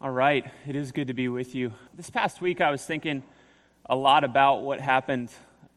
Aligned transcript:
All 0.00 0.12
right, 0.12 0.48
it 0.64 0.76
is 0.76 0.92
good 0.92 1.08
to 1.08 1.12
be 1.12 1.26
with 1.26 1.56
you. 1.56 1.72
This 1.92 2.08
past 2.08 2.40
week, 2.40 2.60
I 2.60 2.70
was 2.70 2.84
thinking 2.84 3.24
a 3.84 3.96
lot 3.96 4.22
about 4.22 4.62
what 4.62 4.80
happened 4.80 5.28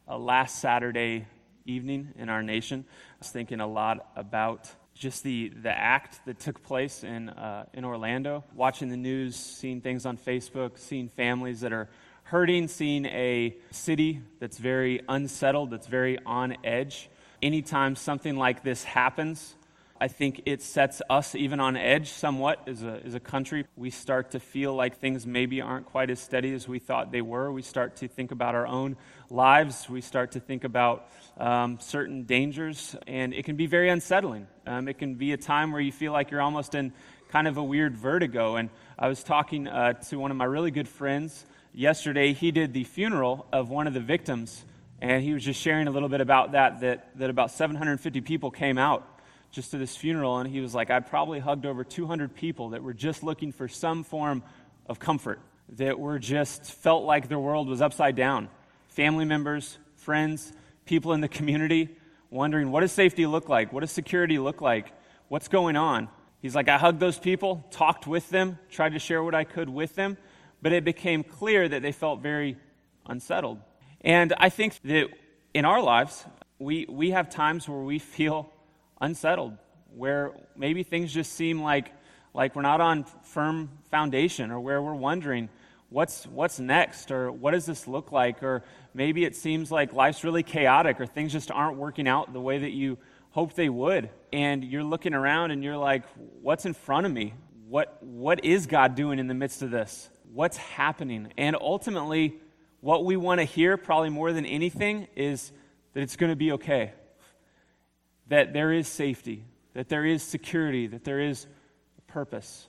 uh, 0.06 0.16
last 0.16 0.60
Saturday 0.60 1.26
evening 1.64 2.14
in 2.16 2.28
our 2.28 2.40
nation. 2.40 2.84
I 2.88 3.14
was 3.18 3.30
thinking 3.30 3.58
a 3.58 3.66
lot 3.66 4.12
about 4.14 4.70
just 4.94 5.24
the, 5.24 5.48
the 5.48 5.76
act 5.76 6.24
that 6.26 6.38
took 6.38 6.62
place 6.62 7.02
in, 7.02 7.30
uh, 7.30 7.64
in 7.74 7.84
Orlando, 7.84 8.44
watching 8.54 8.90
the 8.90 8.96
news, 8.96 9.34
seeing 9.34 9.80
things 9.80 10.06
on 10.06 10.16
Facebook, 10.16 10.78
seeing 10.78 11.08
families 11.08 11.62
that 11.62 11.72
are 11.72 11.90
hurting, 12.22 12.68
seeing 12.68 13.06
a 13.06 13.56
city 13.72 14.20
that's 14.38 14.58
very 14.58 15.00
unsettled, 15.08 15.72
that's 15.72 15.88
very 15.88 16.20
on 16.24 16.56
edge. 16.62 17.10
Anytime 17.42 17.96
something 17.96 18.36
like 18.36 18.62
this 18.62 18.84
happens, 18.84 19.56
I 20.02 20.08
think 20.08 20.42
it 20.46 20.62
sets 20.62 21.00
us 21.08 21.36
even 21.36 21.60
on 21.60 21.76
edge 21.76 22.08
somewhat 22.08 22.66
as 22.66 22.82
a, 22.82 23.00
as 23.04 23.14
a 23.14 23.20
country. 23.20 23.66
We 23.76 23.90
start 23.90 24.32
to 24.32 24.40
feel 24.40 24.74
like 24.74 24.98
things 24.98 25.28
maybe 25.28 25.60
aren't 25.60 25.86
quite 25.86 26.10
as 26.10 26.18
steady 26.18 26.52
as 26.54 26.66
we 26.66 26.80
thought 26.80 27.12
they 27.12 27.22
were. 27.22 27.52
We 27.52 27.62
start 27.62 27.94
to 27.98 28.08
think 28.08 28.32
about 28.32 28.56
our 28.56 28.66
own 28.66 28.96
lives. 29.30 29.88
We 29.88 30.00
start 30.00 30.32
to 30.32 30.40
think 30.40 30.64
about 30.64 31.08
um, 31.38 31.78
certain 31.78 32.24
dangers, 32.24 32.96
and 33.06 33.32
it 33.32 33.44
can 33.44 33.54
be 33.54 33.66
very 33.66 33.90
unsettling. 33.90 34.48
Um, 34.66 34.88
it 34.88 34.98
can 34.98 35.14
be 35.14 35.34
a 35.34 35.36
time 35.36 35.70
where 35.70 35.80
you 35.80 35.92
feel 35.92 36.10
like 36.10 36.32
you're 36.32 36.42
almost 36.42 36.74
in 36.74 36.92
kind 37.28 37.46
of 37.46 37.56
a 37.56 37.62
weird 37.62 37.96
vertigo. 37.96 38.56
And 38.56 38.70
I 38.98 39.06
was 39.06 39.22
talking 39.22 39.68
uh, 39.68 39.92
to 39.92 40.16
one 40.18 40.32
of 40.32 40.36
my 40.36 40.46
really 40.46 40.72
good 40.72 40.88
friends 40.88 41.46
yesterday. 41.72 42.32
He 42.32 42.50
did 42.50 42.72
the 42.72 42.82
funeral 42.82 43.46
of 43.52 43.70
one 43.70 43.86
of 43.86 43.94
the 43.94 44.00
victims, 44.00 44.64
and 45.00 45.22
he 45.22 45.32
was 45.32 45.44
just 45.44 45.60
sharing 45.60 45.86
a 45.86 45.92
little 45.92 46.08
bit 46.08 46.20
about 46.20 46.52
that, 46.52 46.80
that, 46.80 47.16
that 47.18 47.30
about 47.30 47.52
750 47.52 48.20
people 48.22 48.50
came 48.50 48.78
out 48.78 49.06
just 49.52 49.70
to 49.70 49.78
this 49.78 49.94
funeral, 49.94 50.38
and 50.38 50.50
he 50.50 50.60
was 50.60 50.74
like, 50.74 50.90
I 50.90 50.98
probably 51.00 51.38
hugged 51.38 51.66
over 51.66 51.84
200 51.84 52.34
people 52.34 52.70
that 52.70 52.82
were 52.82 52.94
just 52.94 53.22
looking 53.22 53.52
for 53.52 53.68
some 53.68 54.02
form 54.02 54.42
of 54.86 54.98
comfort, 54.98 55.40
that 55.76 55.98
were 55.98 56.18
just 56.18 56.64
felt 56.64 57.04
like 57.04 57.28
their 57.28 57.38
world 57.38 57.68
was 57.68 57.80
upside 57.80 58.16
down. 58.16 58.48
Family 58.88 59.26
members, 59.26 59.78
friends, 59.96 60.52
people 60.86 61.12
in 61.12 61.20
the 61.20 61.28
community 61.28 61.90
wondering, 62.30 62.70
what 62.70 62.80
does 62.80 62.92
safety 62.92 63.26
look 63.26 63.48
like? 63.48 63.72
What 63.72 63.80
does 63.80 63.90
security 63.90 64.38
look 64.38 64.62
like? 64.62 64.90
What's 65.28 65.48
going 65.48 65.76
on? 65.76 66.08
He's 66.40 66.54
like, 66.54 66.68
I 66.68 66.78
hugged 66.78 66.98
those 66.98 67.18
people, 67.18 67.64
talked 67.70 68.06
with 68.06 68.28
them, 68.30 68.58
tried 68.70 68.94
to 68.94 68.98
share 68.98 69.22
what 69.22 69.34
I 69.34 69.44
could 69.44 69.68
with 69.68 69.94
them, 69.94 70.16
but 70.60 70.72
it 70.72 70.82
became 70.84 71.22
clear 71.22 71.68
that 71.68 71.82
they 71.82 71.92
felt 71.92 72.20
very 72.20 72.56
unsettled. 73.06 73.58
And 74.00 74.32
I 74.38 74.48
think 74.48 74.80
that 74.84 75.08
in 75.54 75.64
our 75.64 75.80
lives, 75.80 76.24
we, 76.58 76.86
we 76.88 77.10
have 77.10 77.28
times 77.28 77.68
where 77.68 77.80
we 77.80 77.98
feel 77.98 78.51
unsettled, 79.02 79.58
where 79.94 80.32
maybe 80.56 80.84
things 80.84 81.12
just 81.12 81.32
seem 81.32 81.60
like, 81.60 81.92
like 82.32 82.56
we're 82.56 82.62
not 82.62 82.80
on 82.80 83.04
firm 83.24 83.68
foundation, 83.90 84.50
or 84.50 84.60
where 84.60 84.80
we're 84.80 84.94
wondering, 84.94 85.50
what's, 85.90 86.24
what's 86.26 86.58
next, 86.58 87.10
or 87.10 87.30
what 87.30 87.50
does 87.50 87.66
this 87.66 87.86
look 87.86 88.12
like, 88.12 88.42
or 88.42 88.62
maybe 88.94 89.24
it 89.24 89.36
seems 89.36 89.70
like 89.70 89.92
life's 89.92 90.24
really 90.24 90.44
chaotic, 90.44 91.00
or 91.00 91.06
things 91.06 91.32
just 91.32 91.50
aren't 91.50 91.76
working 91.76 92.08
out 92.08 92.32
the 92.32 92.40
way 92.40 92.60
that 92.60 92.70
you 92.70 92.96
hoped 93.30 93.56
they 93.56 93.68
would. 93.68 94.08
And 94.32 94.64
you're 94.64 94.84
looking 94.84 95.14
around 95.14 95.50
and 95.50 95.64
you're 95.64 95.76
like, 95.76 96.04
what's 96.40 96.64
in 96.64 96.72
front 96.72 97.04
of 97.04 97.12
me? 97.12 97.34
What, 97.68 97.98
what 98.02 98.44
is 98.44 98.66
God 98.66 98.94
doing 98.94 99.18
in 99.18 99.26
the 99.26 99.34
midst 99.34 99.62
of 99.62 99.70
this? 99.70 100.08
What's 100.32 100.56
happening? 100.56 101.32
And 101.36 101.56
ultimately, 101.60 102.38
what 102.80 103.04
we 103.04 103.16
want 103.16 103.40
to 103.40 103.44
hear, 103.44 103.76
probably 103.76 104.10
more 104.10 104.32
than 104.32 104.46
anything, 104.46 105.08
is 105.16 105.52
that 105.92 106.02
it's 106.02 106.16
going 106.16 106.30
to 106.30 106.36
be 106.36 106.52
okay 106.52 106.92
that 108.28 108.52
there 108.52 108.72
is 108.72 108.88
safety, 108.88 109.44
that 109.74 109.88
there 109.88 110.04
is 110.04 110.22
security, 110.22 110.86
that 110.86 111.04
there 111.04 111.20
is 111.20 111.46
purpose. 112.06 112.66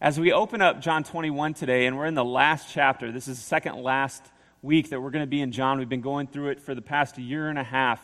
As 0.00 0.18
we 0.18 0.32
open 0.32 0.62
up 0.62 0.80
John 0.80 1.04
21 1.04 1.54
today, 1.54 1.86
and 1.86 1.96
we're 1.98 2.06
in 2.06 2.14
the 2.14 2.24
last 2.24 2.68
chapter, 2.72 3.12
this 3.12 3.28
is 3.28 3.36
the 3.36 3.44
second 3.44 3.82
last 3.82 4.24
week 4.62 4.90
that 4.90 5.00
we're 5.00 5.10
going 5.10 5.24
to 5.24 5.30
be 5.30 5.40
in 5.40 5.52
John. 5.52 5.78
We've 5.78 5.88
been 5.88 6.00
going 6.00 6.26
through 6.26 6.50
it 6.50 6.60
for 6.60 6.74
the 6.74 6.82
past 6.82 7.18
year 7.18 7.48
and 7.48 7.58
a 7.58 7.64
half. 7.64 8.00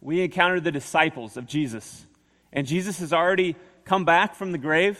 We 0.00 0.22
encountered 0.22 0.64
the 0.64 0.72
disciples 0.72 1.36
of 1.36 1.46
Jesus, 1.46 2.06
and 2.52 2.66
Jesus 2.66 2.98
has 3.00 3.12
already 3.12 3.54
come 3.84 4.04
back 4.04 4.34
from 4.34 4.52
the 4.52 4.58
grave. 4.58 4.98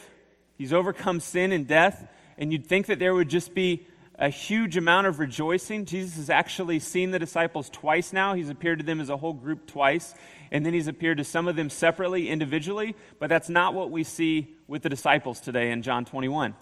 He's 0.57 0.73
overcome 0.73 1.21
sin 1.21 1.53
and 1.53 1.67
death, 1.67 2.07
and 2.39 2.53
you'd 2.53 2.67
think 2.67 2.87
that 2.87 2.99
there 2.99 3.15
would 3.15 3.29
just 3.29 3.55
be 3.55 3.87
a 4.21 4.29
huge 4.29 4.77
amount 4.77 5.07
of 5.07 5.19
rejoicing. 5.19 5.87
Jesus 5.87 6.17
has 6.17 6.29
actually 6.29 6.79
seen 6.79 7.11
the 7.11 7.19
disciples 7.19 7.71
twice 7.71 8.13
now. 8.13 8.35
He's 8.35 8.51
appeared 8.51 8.79
to 8.81 8.85
them 8.85 9.01
as 9.01 9.09
a 9.09 9.17
whole 9.17 9.33
group 9.33 9.67
twice, 9.67 10.15
and 10.53 10.65
then 10.65 10.75
he's 10.75 10.89
appeared 10.89 11.17
to 11.19 11.25
some 11.25 11.49
of 11.49 11.57
them 11.57 11.71
separately, 11.71 12.29
individually, 12.29 12.95
but 13.19 13.31
that's 13.31 13.49
not 13.49 13.73
what 13.73 13.91
we 13.91 14.05
see 14.05 14.55
with 14.69 14.83
the 14.83 14.91
disciples 14.91 15.41
today 15.41 15.71
in 15.71 15.81
John 15.81 16.05
21. 16.05 16.55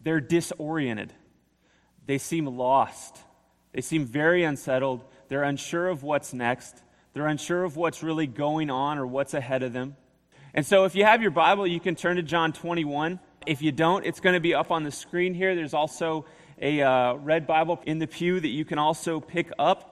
They're 0.00 0.22
disoriented, 0.22 1.12
they 2.06 2.16
seem 2.16 2.46
lost, 2.46 3.18
they 3.72 3.82
seem 3.82 4.06
very 4.06 4.42
unsettled, 4.42 5.04
they're 5.28 5.44
unsure 5.44 5.88
of 5.88 6.02
what's 6.02 6.32
next, 6.32 6.82
they're 7.12 7.26
unsure 7.26 7.62
of 7.62 7.76
what's 7.76 8.02
really 8.02 8.26
going 8.26 8.70
on 8.70 8.96
or 8.96 9.06
what's 9.06 9.34
ahead 9.34 9.62
of 9.62 9.74
them. 9.74 9.96
And 10.54 10.66
so, 10.66 10.84
if 10.84 10.94
you 10.94 11.04
have 11.04 11.20
your 11.20 11.30
Bible, 11.30 11.66
you 11.66 11.78
can 11.78 11.94
turn 11.94 12.16
to 12.16 12.22
John 12.22 12.52
21. 12.52 13.20
If 13.46 13.62
you 13.62 13.72
don't, 13.72 14.04
it's 14.06 14.20
going 14.20 14.34
to 14.34 14.40
be 14.40 14.54
up 14.54 14.70
on 14.70 14.82
the 14.82 14.90
screen 14.90 15.34
here. 15.34 15.54
There's 15.54 15.74
also 15.74 16.26
a 16.62 16.80
uh, 16.80 17.14
red 17.14 17.46
Bible 17.46 17.82
in 17.84 17.98
the 17.98 18.06
pew 18.06 18.38
that 18.38 18.48
you 18.48 18.64
can 18.64 18.78
also 18.78 19.20
pick 19.20 19.50
up. 19.58 19.88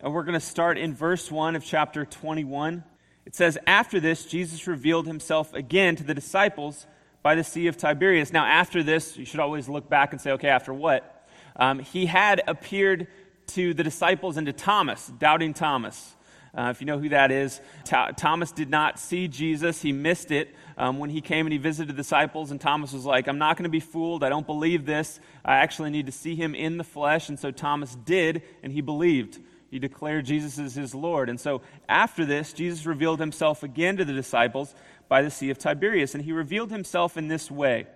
And 0.00 0.14
we're 0.14 0.24
going 0.24 0.32
to 0.32 0.40
start 0.40 0.78
in 0.78 0.94
verse 0.94 1.30
1 1.30 1.54
of 1.56 1.64
chapter 1.64 2.06
21. 2.06 2.82
It 3.26 3.36
says, 3.36 3.58
After 3.66 4.00
this, 4.00 4.24
Jesus 4.24 4.66
revealed 4.66 5.06
himself 5.06 5.52
again 5.52 5.96
to 5.96 6.02
the 6.02 6.14
disciples 6.14 6.86
by 7.22 7.34
the 7.34 7.44
Sea 7.44 7.66
of 7.66 7.76
Tiberias. 7.76 8.32
Now, 8.32 8.46
after 8.46 8.82
this, 8.82 9.18
you 9.18 9.26
should 9.26 9.40
always 9.40 9.68
look 9.68 9.90
back 9.90 10.12
and 10.12 10.20
say, 10.20 10.32
okay, 10.32 10.48
after 10.48 10.72
what? 10.72 11.28
Um, 11.54 11.80
he 11.80 12.06
had 12.06 12.42
appeared 12.48 13.08
to 13.48 13.74
the 13.74 13.84
disciples 13.84 14.38
and 14.38 14.46
to 14.46 14.54
Thomas, 14.54 15.06
doubting 15.18 15.52
Thomas. 15.52 16.16
Uh, 16.56 16.70
if 16.70 16.80
you 16.80 16.86
know 16.86 16.98
who 16.98 17.10
that 17.10 17.30
is, 17.30 17.60
Thomas 17.84 18.52
did 18.52 18.70
not 18.70 18.98
see 18.98 19.28
Jesus. 19.28 19.80
He 19.80 19.92
missed 19.92 20.30
it 20.30 20.54
um, 20.76 20.98
when 20.98 21.10
he 21.10 21.20
came 21.20 21.46
and 21.46 21.52
he 21.52 21.58
visited 21.58 21.88
the 21.88 21.96
disciples. 21.96 22.50
And 22.50 22.60
Thomas 22.60 22.92
was 22.92 23.04
like, 23.04 23.28
I'm 23.28 23.38
not 23.38 23.56
going 23.56 23.64
to 23.64 23.70
be 23.70 23.80
fooled. 23.80 24.24
I 24.24 24.28
don't 24.28 24.46
believe 24.46 24.84
this. 24.84 25.20
I 25.44 25.56
actually 25.58 25.90
need 25.90 26.06
to 26.06 26.12
see 26.12 26.34
him 26.34 26.54
in 26.54 26.76
the 26.76 26.84
flesh. 26.84 27.28
And 27.28 27.38
so 27.38 27.50
Thomas 27.50 27.94
did, 27.94 28.42
and 28.62 28.72
he 28.72 28.80
believed. 28.80 29.38
He 29.70 29.78
declared 29.78 30.24
Jesus 30.24 30.58
as 30.58 30.74
his 30.74 30.94
Lord. 30.94 31.28
And 31.28 31.38
so 31.38 31.62
after 31.88 32.26
this, 32.26 32.52
Jesus 32.52 32.84
revealed 32.84 33.20
himself 33.20 33.62
again 33.62 33.96
to 33.98 34.04
the 34.04 34.12
disciples 34.12 34.74
by 35.08 35.22
the 35.22 35.30
Sea 35.30 35.50
of 35.50 35.58
Tiberias. 35.58 36.14
And 36.14 36.24
he 36.24 36.32
revealed 36.32 36.72
himself 36.72 37.16
in 37.16 37.28
this 37.28 37.50
way 37.50 37.86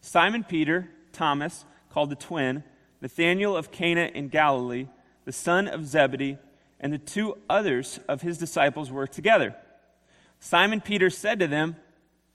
Simon 0.00 0.44
Peter, 0.44 0.88
Thomas, 1.12 1.64
called 1.90 2.10
the 2.10 2.16
twin, 2.16 2.62
Nathanael 3.00 3.56
of 3.56 3.72
Cana 3.72 4.10
in 4.14 4.28
Galilee, 4.28 4.86
the 5.24 5.32
son 5.32 5.66
of 5.66 5.86
Zebedee, 5.86 6.38
and 6.80 6.92
the 6.92 6.98
two 6.98 7.36
others 7.48 7.98
of 8.08 8.22
his 8.22 8.38
disciples 8.38 8.90
were 8.90 9.06
together. 9.06 9.54
Simon 10.40 10.80
Peter 10.80 11.10
said 11.10 11.40
to 11.40 11.46
them, 11.46 11.76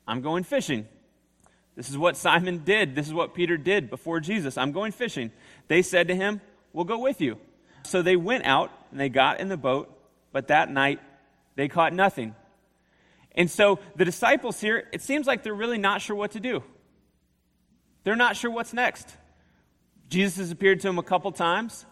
I'm 0.07 0.21
going 0.21 0.43
fishing. 0.43 0.87
This 1.75 1.89
is 1.89 1.97
what 1.97 2.17
Simon 2.17 2.59
did. 2.59 2.95
This 2.95 3.07
is 3.07 3.13
what 3.13 3.33
Peter 3.33 3.57
did 3.57 3.89
before 3.89 4.19
Jesus. 4.19 4.57
I'm 4.57 4.71
going 4.71 4.91
fishing. 4.91 5.31
They 5.67 5.81
said 5.81 6.09
to 6.09 6.15
him, 6.15 6.41
We'll 6.71 6.85
go 6.85 6.97
with 6.99 7.21
you. 7.21 7.37
So 7.83 8.01
they 8.01 8.15
went 8.15 8.45
out 8.45 8.71
and 8.91 8.99
they 8.99 9.09
got 9.09 9.39
in 9.39 9.47
the 9.47 9.57
boat, 9.57 9.95
but 10.31 10.47
that 10.47 10.71
night 10.71 10.99
they 11.55 11.67
caught 11.67 11.93
nothing. 11.93 12.35
And 13.35 13.49
so 13.49 13.79
the 13.95 14.05
disciples 14.05 14.59
here, 14.59 14.87
it 14.91 15.01
seems 15.01 15.27
like 15.27 15.43
they're 15.43 15.53
really 15.53 15.77
not 15.77 16.01
sure 16.01 16.15
what 16.15 16.31
to 16.31 16.39
do. 16.39 16.63
They're 18.03 18.15
not 18.15 18.35
sure 18.35 18.51
what's 18.51 18.73
next. 18.73 19.15
Jesus 20.09 20.37
has 20.37 20.51
appeared 20.51 20.81
to 20.81 20.87
them 20.87 20.99
a 20.99 21.03
couple 21.03 21.31
times 21.31 21.85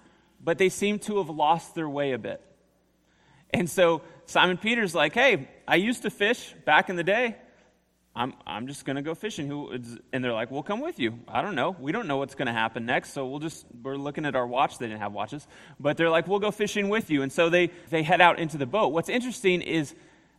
but 0.43 0.57
they 0.57 0.69
seem 0.69 0.99
to 0.99 1.17
have 1.17 1.29
lost 1.29 1.75
their 1.75 1.89
way 1.89 2.13
a 2.13 2.17
bit. 2.17 2.41
And 3.53 3.69
so 3.69 4.01
Simon 4.25 4.57
Peter's 4.57 4.95
like, 4.95 5.13
hey, 5.13 5.49
I 5.67 5.75
used 5.75 6.03
to 6.03 6.09
fish 6.09 6.53
back 6.65 6.89
in 6.89 6.95
the 6.95 7.03
day. 7.03 7.35
I'm, 8.15 8.33
I'm 8.45 8.67
just 8.67 8.85
going 8.85 8.97
to 8.97 9.01
go 9.01 9.15
fishing. 9.15 9.47
Who 9.47 9.71
and 10.11 10.23
they're 10.23 10.33
like, 10.33 10.51
we'll 10.51 10.63
come 10.63 10.81
with 10.81 10.99
you. 10.99 11.19
I 11.27 11.41
don't 11.41 11.55
know. 11.55 11.75
We 11.79 11.91
don't 11.91 12.07
know 12.07 12.17
what's 12.17 12.35
going 12.35 12.47
to 12.47 12.53
happen 12.53 12.85
next. 12.85 13.13
So 13.13 13.25
we'll 13.25 13.39
just, 13.39 13.65
we're 13.83 13.95
looking 13.95 14.25
at 14.25 14.35
our 14.35 14.45
watch. 14.45 14.77
They 14.77 14.87
didn't 14.87 14.99
have 14.99 15.13
watches. 15.13 15.47
But 15.79 15.97
they're 15.97 16.09
like, 16.09 16.27
we'll 16.27 16.39
go 16.39 16.51
fishing 16.51 16.89
with 16.89 17.09
you. 17.09 17.21
And 17.21 17.31
so 17.31 17.49
they, 17.49 17.71
they 17.89 18.03
head 18.03 18.19
out 18.19 18.39
into 18.39 18.57
the 18.57 18.65
boat. 18.65 18.89
What's 18.89 19.09
interesting 19.09 19.61
is 19.61 19.95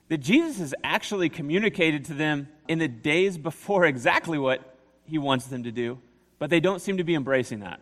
that 0.08 0.18
Jesus 0.18 0.58
has 0.58 0.74
actually 0.84 1.30
communicated 1.30 2.04
to 2.06 2.14
them 2.14 2.48
in 2.68 2.78
the 2.78 2.88
days 2.88 3.38
before 3.38 3.86
exactly 3.86 4.38
what 4.38 4.76
he 5.06 5.16
wants 5.16 5.46
them 5.46 5.62
to 5.62 5.72
do, 5.72 5.98
but 6.38 6.50
they 6.50 6.60
don't 6.60 6.80
seem 6.80 6.98
to 6.98 7.04
be 7.04 7.14
embracing 7.14 7.60
that. 7.60 7.80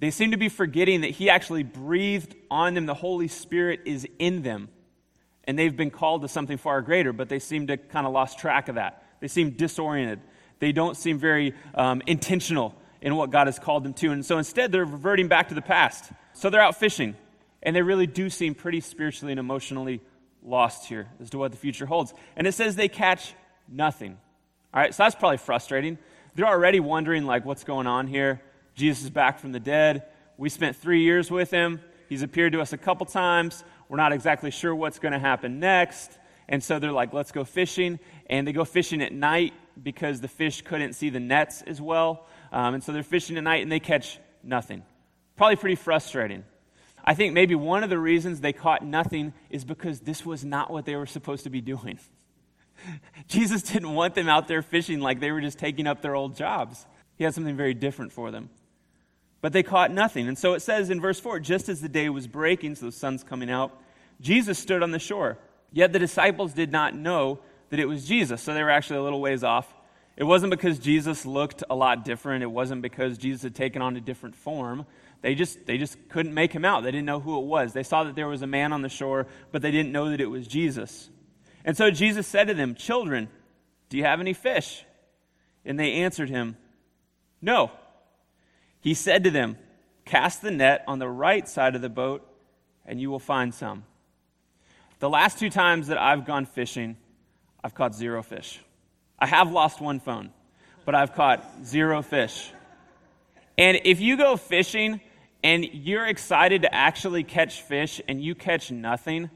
They 0.00 0.10
seem 0.10 0.30
to 0.30 0.36
be 0.36 0.48
forgetting 0.48 1.02
that 1.02 1.10
He 1.10 1.30
actually 1.30 1.62
breathed 1.62 2.34
on 2.50 2.74
them. 2.74 2.86
The 2.86 2.94
Holy 2.94 3.28
Spirit 3.28 3.80
is 3.84 4.06
in 4.18 4.42
them. 4.42 4.68
And 5.44 5.58
they've 5.58 5.76
been 5.76 5.90
called 5.90 6.22
to 6.22 6.28
something 6.28 6.58
far 6.58 6.80
greater, 6.82 7.12
but 7.12 7.28
they 7.28 7.38
seem 7.38 7.66
to 7.68 7.76
kind 7.76 8.06
of 8.06 8.12
lost 8.12 8.38
track 8.38 8.68
of 8.68 8.74
that. 8.76 9.04
They 9.20 9.28
seem 9.28 9.50
disoriented. 9.50 10.20
They 10.58 10.72
don't 10.72 10.96
seem 10.96 11.18
very 11.18 11.54
um, 11.74 12.02
intentional 12.06 12.74
in 13.00 13.14
what 13.16 13.30
God 13.30 13.46
has 13.46 13.58
called 13.58 13.84
them 13.84 13.94
to. 13.94 14.12
And 14.12 14.24
so 14.24 14.38
instead, 14.38 14.72
they're 14.72 14.84
reverting 14.84 15.28
back 15.28 15.48
to 15.48 15.54
the 15.54 15.62
past. 15.62 16.12
So 16.32 16.50
they're 16.50 16.60
out 16.60 16.78
fishing. 16.78 17.16
And 17.62 17.74
they 17.76 17.82
really 17.82 18.06
do 18.06 18.30
seem 18.30 18.54
pretty 18.54 18.80
spiritually 18.80 19.32
and 19.32 19.40
emotionally 19.40 20.00
lost 20.42 20.86
here 20.86 21.08
as 21.20 21.30
to 21.30 21.38
what 21.38 21.50
the 21.50 21.58
future 21.58 21.86
holds. 21.86 22.14
And 22.36 22.46
it 22.46 22.52
says 22.52 22.76
they 22.76 22.88
catch 22.88 23.34
nothing. 23.68 24.16
All 24.72 24.80
right, 24.80 24.94
so 24.94 25.02
that's 25.02 25.14
probably 25.14 25.38
frustrating. 25.38 25.98
They're 26.34 26.46
already 26.46 26.80
wondering, 26.80 27.24
like, 27.26 27.44
what's 27.44 27.64
going 27.64 27.86
on 27.86 28.06
here? 28.06 28.40
Jesus 28.80 29.04
is 29.04 29.10
back 29.10 29.38
from 29.38 29.52
the 29.52 29.60
dead. 29.60 30.04
We 30.38 30.48
spent 30.48 30.74
three 30.74 31.02
years 31.02 31.30
with 31.30 31.50
him. 31.50 31.82
He's 32.08 32.22
appeared 32.22 32.54
to 32.54 32.62
us 32.62 32.72
a 32.72 32.78
couple 32.78 33.04
times. 33.04 33.62
We're 33.90 33.98
not 33.98 34.12
exactly 34.12 34.50
sure 34.50 34.74
what's 34.74 34.98
going 34.98 35.12
to 35.12 35.18
happen 35.18 35.60
next. 35.60 36.10
And 36.48 36.64
so 36.64 36.78
they're 36.78 36.90
like, 36.90 37.12
let's 37.12 37.30
go 37.30 37.44
fishing. 37.44 37.98
And 38.26 38.48
they 38.48 38.52
go 38.52 38.64
fishing 38.64 39.02
at 39.02 39.12
night 39.12 39.52
because 39.80 40.22
the 40.22 40.28
fish 40.28 40.62
couldn't 40.62 40.94
see 40.94 41.10
the 41.10 41.20
nets 41.20 41.60
as 41.60 41.78
well. 41.78 42.26
Um, 42.52 42.72
and 42.72 42.82
so 42.82 42.92
they're 42.92 43.02
fishing 43.02 43.36
at 43.36 43.44
night 43.44 43.62
and 43.62 43.70
they 43.70 43.80
catch 43.80 44.18
nothing. 44.42 44.82
Probably 45.36 45.56
pretty 45.56 45.76
frustrating. 45.76 46.44
I 47.04 47.12
think 47.12 47.34
maybe 47.34 47.54
one 47.54 47.84
of 47.84 47.90
the 47.90 47.98
reasons 47.98 48.40
they 48.40 48.54
caught 48.54 48.82
nothing 48.82 49.34
is 49.50 49.66
because 49.66 50.00
this 50.00 50.24
was 50.24 50.42
not 50.42 50.70
what 50.70 50.86
they 50.86 50.96
were 50.96 51.04
supposed 51.04 51.44
to 51.44 51.50
be 51.50 51.60
doing. 51.60 51.98
Jesus 53.28 53.60
didn't 53.60 53.92
want 53.92 54.14
them 54.14 54.30
out 54.30 54.48
there 54.48 54.62
fishing 54.62 55.00
like 55.00 55.20
they 55.20 55.32
were 55.32 55.42
just 55.42 55.58
taking 55.58 55.86
up 55.86 56.00
their 56.00 56.14
old 56.14 56.34
jobs. 56.34 56.86
He 57.16 57.24
had 57.24 57.34
something 57.34 57.58
very 57.58 57.74
different 57.74 58.12
for 58.12 58.30
them. 58.30 58.48
But 59.40 59.52
they 59.52 59.62
caught 59.62 59.90
nothing. 59.90 60.28
And 60.28 60.36
so 60.36 60.54
it 60.54 60.60
says 60.60 60.90
in 60.90 61.00
verse 61.00 61.18
4 61.18 61.40
just 61.40 61.68
as 61.68 61.80
the 61.80 61.88
day 61.88 62.08
was 62.08 62.26
breaking, 62.26 62.74
so 62.74 62.86
the 62.86 62.92
sun's 62.92 63.24
coming 63.24 63.50
out, 63.50 63.76
Jesus 64.20 64.58
stood 64.58 64.82
on 64.82 64.90
the 64.90 64.98
shore. 64.98 65.38
Yet 65.72 65.92
the 65.92 65.98
disciples 65.98 66.52
did 66.52 66.72
not 66.72 66.94
know 66.94 67.38
that 67.70 67.78
it 67.78 67.86
was 67.86 68.06
Jesus. 68.06 68.42
So 68.42 68.52
they 68.52 68.62
were 68.62 68.70
actually 68.70 68.98
a 68.98 69.02
little 69.02 69.20
ways 69.20 69.44
off. 69.44 69.72
It 70.16 70.24
wasn't 70.24 70.50
because 70.50 70.78
Jesus 70.78 71.24
looked 71.24 71.62
a 71.70 71.74
lot 71.74 72.04
different. 72.04 72.42
It 72.42 72.50
wasn't 72.50 72.82
because 72.82 73.16
Jesus 73.16 73.42
had 73.42 73.54
taken 73.54 73.80
on 73.80 73.96
a 73.96 74.00
different 74.00 74.36
form. 74.36 74.84
They 75.22 75.34
just, 75.34 75.66
they 75.66 75.78
just 75.78 75.96
couldn't 76.08 76.34
make 76.34 76.52
him 76.52 76.64
out. 76.64 76.82
They 76.82 76.90
didn't 76.90 77.06
know 77.06 77.20
who 77.20 77.38
it 77.38 77.46
was. 77.46 77.72
They 77.72 77.82
saw 77.82 78.04
that 78.04 78.16
there 78.16 78.28
was 78.28 78.42
a 78.42 78.46
man 78.46 78.72
on 78.72 78.82
the 78.82 78.88
shore, 78.88 79.26
but 79.52 79.62
they 79.62 79.70
didn't 79.70 79.92
know 79.92 80.10
that 80.10 80.20
it 80.20 80.26
was 80.26 80.46
Jesus. 80.46 81.08
And 81.64 81.76
so 81.76 81.90
Jesus 81.90 82.26
said 82.26 82.48
to 82.48 82.54
them, 82.54 82.74
Children, 82.74 83.28
do 83.88 83.96
you 83.96 84.04
have 84.04 84.20
any 84.20 84.32
fish? 84.32 84.84
And 85.64 85.78
they 85.78 85.94
answered 85.94 86.30
him, 86.30 86.56
No. 87.40 87.70
He 88.80 88.94
said 88.94 89.24
to 89.24 89.30
them, 89.30 89.56
Cast 90.04 90.42
the 90.42 90.50
net 90.50 90.84
on 90.88 90.98
the 90.98 91.08
right 91.08 91.48
side 91.48 91.76
of 91.76 91.82
the 91.82 91.88
boat, 91.88 92.26
and 92.84 93.00
you 93.00 93.10
will 93.10 93.18
find 93.18 93.54
some. 93.54 93.84
The 94.98 95.08
last 95.08 95.38
two 95.38 95.50
times 95.50 95.86
that 95.86 95.98
I've 95.98 96.26
gone 96.26 96.46
fishing, 96.46 96.96
I've 97.62 97.74
caught 97.74 97.94
zero 97.94 98.22
fish. 98.22 98.60
I 99.18 99.26
have 99.26 99.52
lost 99.52 99.80
one 99.80 100.00
phone, 100.00 100.30
but 100.84 100.94
I've 100.94 101.14
caught 101.14 101.44
zero 101.64 102.02
fish. 102.02 102.50
And 103.56 103.80
if 103.84 104.00
you 104.00 104.16
go 104.16 104.36
fishing 104.36 105.00
and 105.44 105.64
you're 105.64 106.06
excited 106.06 106.62
to 106.62 106.74
actually 106.74 107.24
catch 107.24 107.62
fish 107.62 108.00
and 108.08 108.20
you 108.22 108.34
catch 108.34 108.70
nothing, 108.70 109.30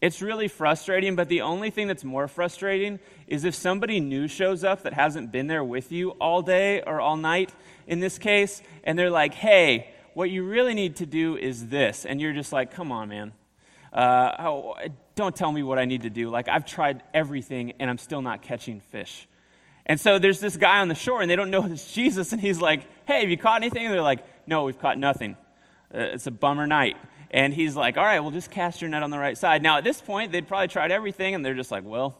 it's 0.00 0.22
really 0.22 0.48
frustrating, 0.48 1.14
but 1.14 1.28
the 1.28 1.42
only 1.42 1.70
thing 1.70 1.86
that's 1.86 2.04
more 2.04 2.26
frustrating 2.26 2.98
is 3.26 3.44
if 3.44 3.54
somebody 3.54 4.00
new 4.00 4.28
shows 4.28 4.64
up 4.64 4.82
that 4.84 4.94
hasn't 4.94 5.30
been 5.30 5.46
there 5.46 5.62
with 5.62 5.92
you 5.92 6.10
all 6.12 6.40
day 6.40 6.82
or 6.82 7.00
all 7.00 7.16
night 7.16 7.52
in 7.86 8.00
this 8.00 8.18
case, 8.18 8.62
and 8.82 8.98
they're 8.98 9.10
like, 9.10 9.34
hey, 9.34 9.92
what 10.14 10.30
you 10.30 10.44
really 10.44 10.74
need 10.74 10.96
to 10.96 11.06
do 11.06 11.36
is 11.36 11.68
this. 11.68 12.06
And 12.06 12.20
you're 12.20 12.32
just 12.32 12.52
like, 12.52 12.72
come 12.72 12.90
on, 12.92 13.10
man. 13.10 13.32
Uh, 13.92 14.32
oh, 14.38 14.74
don't 15.16 15.36
tell 15.36 15.52
me 15.52 15.62
what 15.62 15.78
I 15.78 15.84
need 15.84 16.02
to 16.02 16.10
do. 16.10 16.30
Like, 16.30 16.48
I've 16.48 16.64
tried 16.64 17.02
everything 17.12 17.74
and 17.78 17.90
I'm 17.90 17.98
still 17.98 18.22
not 18.22 18.42
catching 18.42 18.80
fish. 18.80 19.28
And 19.84 20.00
so 20.00 20.18
there's 20.18 20.40
this 20.40 20.56
guy 20.56 20.78
on 20.78 20.88
the 20.88 20.94
shore 20.94 21.20
and 21.20 21.30
they 21.30 21.36
don't 21.36 21.50
know 21.50 21.64
it's 21.70 21.92
Jesus. 21.92 22.32
And 22.32 22.40
he's 22.40 22.60
like, 22.60 22.86
hey, 23.06 23.20
have 23.20 23.30
you 23.30 23.36
caught 23.36 23.56
anything? 23.56 23.84
And 23.84 23.92
they're 23.92 24.02
like, 24.02 24.24
no, 24.46 24.64
we've 24.64 24.78
caught 24.78 24.98
nothing. 24.98 25.36
Uh, 25.94 25.98
it's 25.98 26.26
a 26.26 26.30
bummer 26.30 26.66
night. 26.66 26.96
And 27.30 27.54
he's 27.54 27.76
like, 27.76 27.96
all 27.96 28.04
right, 28.04 28.20
well, 28.20 28.30
just 28.30 28.50
cast 28.50 28.80
your 28.80 28.90
net 28.90 29.02
on 29.02 29.10
the 29.10 29.18
right 29.18 29.38
side. 29.38 29.62
Now, 29.62 29.78
at 29.78 29.84
this 29.84 30.00
point, 30.00 30.32
they'd 30.32 30.48
probably 30.48 30.68
tried 30.68 30.90
everything, 30.90 31.34
and 31.34 31.44
they're 31.44 31.54
just 31.54 31.70
like, 31.70 31.84
well, 31.84 32.16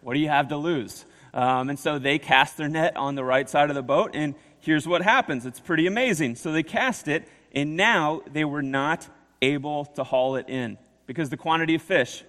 what 0.00 0.14
do 0.14 0.20
you 0.20 0.28
have 0.28 0.48
to 0.48 0.56
lose? 0.56 1.04
Um, 1.32 1.70
and 1.70 1.78
so 1.78 1.98
they 1.98 2.18
cast 2.18 2.56
their 2.56 2.68
net 2.68 2.96
on 2.96 3.14
the 3.14 3.24
right 3.24 3.48
side 3.48 3.70
of 3.70 3.76
the 3.76 3.82
boat, 3.82 4.10
and 4.14 4.34
here's 4.60 4.86
what 4.86 5.02
happens. 5.02 5.46
It's 5.46 5.60
pretty 5.60 5.86
amazing. 5.86 6.36
So 6.36 6.52
they 6.52 6.62
cast 6.62 7.08
it, 7.08 7.28
and 7.52 7.76
now 7.76 8.22
they 8.32 8.44
were 8.44 8.62
not 8.62 9.08
able 9.40 9.84
to 9.84 10.04
haul 10.04 10.36
it 10.36 10.48
in 10.48 10.78
because 11.06 11.30
the 11.30 11.36
quantity 11.36 11.74
of 11.74 11.82
fish. 11.82 12.24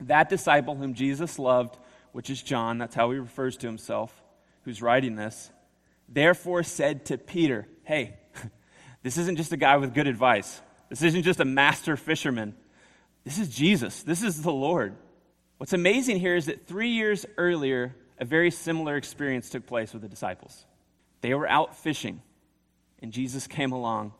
That 0.00 0.28
disciple 0.28 0.76
whom 0.76 0.94
Jesus 0.94 1.38
loved, 1.38 1.76
which 2.12 2.30
is 2.30 2.42
John, 2.42 2.78
that's 2.78 2.94
how 2.94 3.10
he 3.10 3.18
refers 3.18 3.56
to 3.58 3.66
himself, 3.66 4.22
who's 4.64 4.80
writing 4.80 5.16
this, 5.16 5.50
therefore 6.08 6.62
said 6.62 7.06
to 7.06 7.18
Peter, 7.18 7.68
Hey, 7.84 8.16
this 9.02 9.18
isn't 9.18 9.36
just 9.36 9.52
a 9.52 9.56
guy 9.56 9.76
with 9.76 9.94
good 9.94 10.06
advice. 10.06 10.60
This 10.88 11.02
isn't 11.02 11.22
just 11.22 11.40
a 11.40 11.44
master 11.44 11.96
fisherman. 11.96 12.54
This 13.24 13.38
is 13.38 13.48
Jesus. 13.48 14.02
This 14.02 14.22
is 14.22 14.42
the 14.42 14.52
Lord. 14.52 14.94
What's 15.58 15.72
amazing 15.72 16.18
here 16.18 16.36
is 16.36 16.46
that 16.46 16.66
three 16.66 16.90
years 16.90 17.26
earlier, 17.36 17.94
a 18.18 18.24
very 18.24 18.50
similar 18.50 18.96
experience 18.96 19.50
took 19.50 19.66
place 19.66 19.92
with 19.92 20.02
the 20.02 20.08
disciples. 20.08 20.64
They 21.20 21.34
were 21.34 21.48
out 21.48 21.76
fishing, 21.76 22.22
and 23.02 23.12
Jesus 23.12 23.46
came 23.46 23.72
along, 23.72 24.12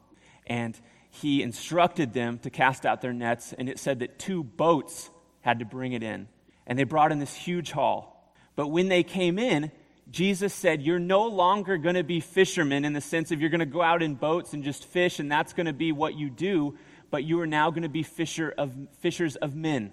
and 0.47 0.79
he 1.11 1.43
instructed 1.43 2.13
them 2.13 2.39
to 2.41 2.51
cast 2.51 2.87
out 2.87 3.01
their 3.01 3.13
nets, 3.13 3.53
and 3.53 3.69
it 3.69 3.79
said 3.79 4.01
that 4.01 4.19
two 4.19 4.45
boats 4.45 5.11
had 5.41 5.59
to 5.59 5.65
bring 5.65 5.93
it 5.93 6.03
in. 6.03 6.29
And 6.67 6.79
they 6.79 6.85
brought 6.85 7.11
in 7.11 7.19
this 7.19 7.35
huge 7.35 7.73
haul. 7.73 8.33
But 8.55 8.69
when 8.69 8.89
they 8.89 9.03
came 9.03 9.39
in, 9.39 9.73
Jesus 10.11 10.53
said, 10.53 10.83
You're 10.83 10.99
no 10.99 11.27
longer 11.27 11.77
going 11.79 11.95
to 11.95 12.03
be 12.03 12.21
fishermen 12.21 12.85
in 12.85 12.93
the 12.93 13.01
sense 13.01 13.31
of 13.31 13.41
you're 13.41 13.51
going 13.51 13.61
to 13.61 13.67
go 13.67 13.83
out 13.83 14.03
in 14.03 14.15
boats 14.15 14.53
and 14.53 14.65
just 14.65 14.85
fish, 14.85 15.21
and 15.21 15.31
that's 15.31 15.53
going 15.53 15.67
to 15.67 15.73
be 15.73 15.93
what 15.93 16.15
you 16.15 16.31
do, 16.31 16.77
but 17.11 17.25
you 17.25 17.41
are 17.41 17.47
now 17.47 17.71
going 17.71 17.85
to 17.85 17.89
be 17.89 18.03
fisher 18.03 18.53
of, 18.57 18.75
fishers 18.99 19.37
of 19.37 19.55
men. 19.55 19.93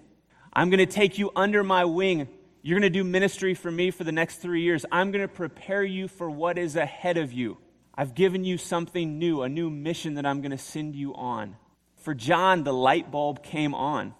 I'm 0.52 0.70
going 0.70 0.78
to 0.78 0.86
take 0.86 1.18
you 1.18 1.30
under 1.36 1.62
my 1.62 1.84
wing. 1.84 2.28
You're 2.62 2.80
going 2.80 2.92
to 2.92 2.98
do 2.98 3.04
ministry 3.04 3.54
for 3.54 3.70
me 3.70 3.90
for 3.90 4.02
the 4.02 4.12
next 4.12 4.36
three 4.36 4.62
years. 4.62 4.84
I'm 4.90 5.12
going 5.12 5.22
to 5.22 5.32
prepare 5.32 5.84
you 5.84 6.08
for 6.08 6.28
what 6.28 6.58
is 6.58 6.74
ahead 6.74 7.16
of 7.16 7.32
you. 7.32 7.58
I've 7.94 8.14
given 8.14 8.44
you 8.44 8.58
something 8.58 9.18
new, 9.18 9.42
a 9.42 9.48
new 9.48 9.70
mission 9.70 10.14
that 10.14 10.26
I'm 10.26 10.40
going 10.40 10.50
to 10.50 10.58
send 10.58 10.96
you 10.96 11.14
on. 11.14 11.56
For 11.96 12.14
John, 12.14 12.64
the 12.64 12.72
light 12.72 13.10
bulb 13.10 13.42
came 13.42 13.74
on. 13.74 14.14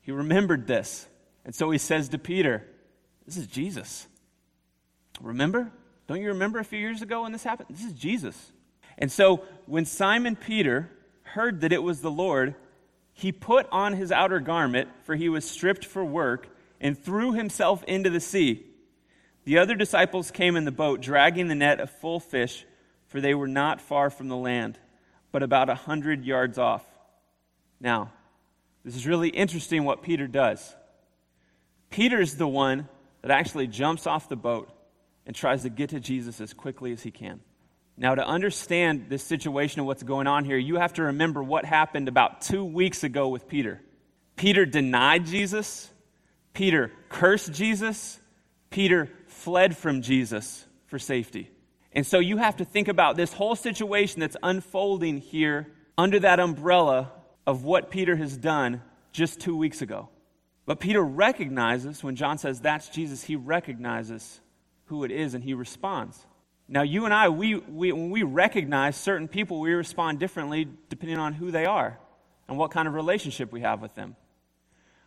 He 0.00 0.12
remembered 0.12 0.66
this. 0.66 1.08
And 1.44 1.54
so 1.54 1.70
he 1.70 1.78
says 1.78 2.08
to 2.10 2.18
Peter, 2.18 2.66
This 3.24 3.36
is 3.36 3.46
Jesus. 3.46 4.06
Remember? 5.20 5.70
Don't 6.06 6.20
you 6.20 6.28
remember 6.28 6.58
a 6.58 6.64
few 6.64 6.78
years 6.78 7.02
ago 7.02 7.22
when 7.22 7.32
this 7.32 7.44
happened? 7.44 7.68
This 7.70 7.84
is 7.84 7.92
Jesus. 7.92 8.52
And 8.96 9.12
so 9.12 9.42
when 9.66 9.84
Simon 9.84 10.36
Peter 10.36 10.90
heard 11.22 11.60
that 11.60 11.72
it 11.72 11.82
was 11.82 12.00
the 12.00 12.10
Lord, 12.10 12.54
he 13.12 13.32
put 13.32 13.66
on 13.70 13.94
his 13.94 14.10
outer 14.10 14.40
garment, 14.40 14.88
for 15.04 15.14
he 15.14 15.28
was 15.28 15.48
stripped 15.48 15.84
for 15.84 16.04
work, 16.04 16.48
and 16.80 16.96
threw 16.96 17.32
himself 17.32 17.84
into 17.84 18.10
the 18.10 18.20
sea. 18.20 18.64
The 19.44 19.58
other 19.58 19.74
disciples 19.74 20.30
came 20.30 20.56
in 20.56 20.64
the 20.64 20.72
boat, 20.72 21.00
dragging 21.00 21.48
the 21.48 21.54
net 21.54 21.80
of 21.80 21.90
full 21.90 22.20
fish, 22.20 22.64
for 23.06 23.20
they 23.20 23.34
were 23.34 23.48
not 23.48 23.80
far 23.80 24.10
from 24.10 24.28
the 24.28 24.36
land, 24.36 24.78
but 25.32 25.42
about 25.42 25.68
a 25.68 25.74
hundred 25.74 26.24
yards 26.24 26.58
off. 26.58 26.84
Now, 27.80 28.12
this 28.84 28.96
is 28.96 29.06
really 29.06 29.28
interesting 29.28 29.84
what 29.84 30.02
Peter 30.02 30.26
does. 30.26 30.74
Peter's 31.90 32.36
the 32.36 32.48
one 32.48 32.88
that 33.22 33.30
actually 33.30 33.66
jumps 33.66 34.06
off 34.06 34.28
the 34.28 34.36
boat 34.36 34.70
and 35.28 35.36
tries 35.36 35.62
to 35.62 35.68
get 35.68 35.90
to 35.90 36.00
Jesus 36.00 36.40
as 36.40 36.54
quickly 36.54 36.90
as 36.90 37.02
he 37.02 37.10
can. 37.10 37.40
Now, 37.98 38.14
to 38.14 38.26
understand 38.26 39.06
this 39.10 39.22
situation 39.22 39.80
and 39.80 39.86
what's 39.86 40.02
going 40.02 40.26
on 40.26 40.46
here, 40.46 40.56
you 40.56 40.76
have 40.76 40.94
to 40.94 41.02
remember 41.02 41.42
what 41.42 41.66
happened 41.66 42.08
about 42.08 42.40
two 42.40 42.64
weeks 42.64 43.04
ago 43.04 43.28
with 43.28 43.46
Peter. 43.46 43.82
Peter 44.36 44.64
denied 44.64 45.26
Jesus, 45.26 45.90
Peter 46.54 46.90
cursed 47.10 47.52
Jesus, 47.52 48.18
Peter 48.70 49.10
fled 49.26 49.76
from 49.76 50.00
Jesus 50.00 50.64
for 50.86 50.98
safety. 50.98 51.50
And 51.92 52.06
so 52.06 52.20
you 52.20 52.38
have 52.38 52.56
to 52.56 52.64
think 52.64 52.88
about 52.88 53.16
this 53.16 53.32
whole 53.32 53.54
situation 53.54 54.20
that's 54.20 54.36
unfolding 54.42 55.18
here 55.18 55.70
under 55.98 56.20
that 56.20 56.40
umbrella 56.40 57.12
of 57.46 57.64
what 57.64 57.90
Peter 57.90 58.16
has 58.16 58.34
done 58.34 58.80
just 59.12 59.40
two 59.40 59.56
weeks 59.56 59.82
ago. 59.82 60.08
But 60.64 60.80
Peter 60.80 61.02
recognizes, 61.02 62.02
when 62.02 62.16
John 62.16 62.38
says 62.38 62.60
that's 62.60 62.88
Jesus, 62.88 63.22
he 63.24 63.36
recognizes 63.36 64.40
who 64.88 65.04
it 65.04 65.10
is 65.10 65.34
and 65.34 65.44
he 65.44 65.54
responds. 65.54 66.26
Now, 66.68 66.82
you 66.82 67.06
and 67.06 67.14
I, 67.14 67.30
we, 67.30 67.56
we, 67.56 67.92
when 67.92 68.10
we 68.10 68.22
recognize 68.22 68.96
certain 68.96 69.28
people, 69.28 69.60
we 69.60 69.72
respond 69.72 70.18
differently 70.18 70.68
depending 70.88 71.18
on 71.18 71.32
who 71.32 71.50
they 71.50 71.64
are 71.64 71.98
and 72.46 72.58
what 72.58 72.70
kind 72.70 72.86
of 72.86 72.94
relationship 72.94 73.52
we 73.52 73.62
have 73.62 73.80
with 73.80 73.94
them. 73.94 74.16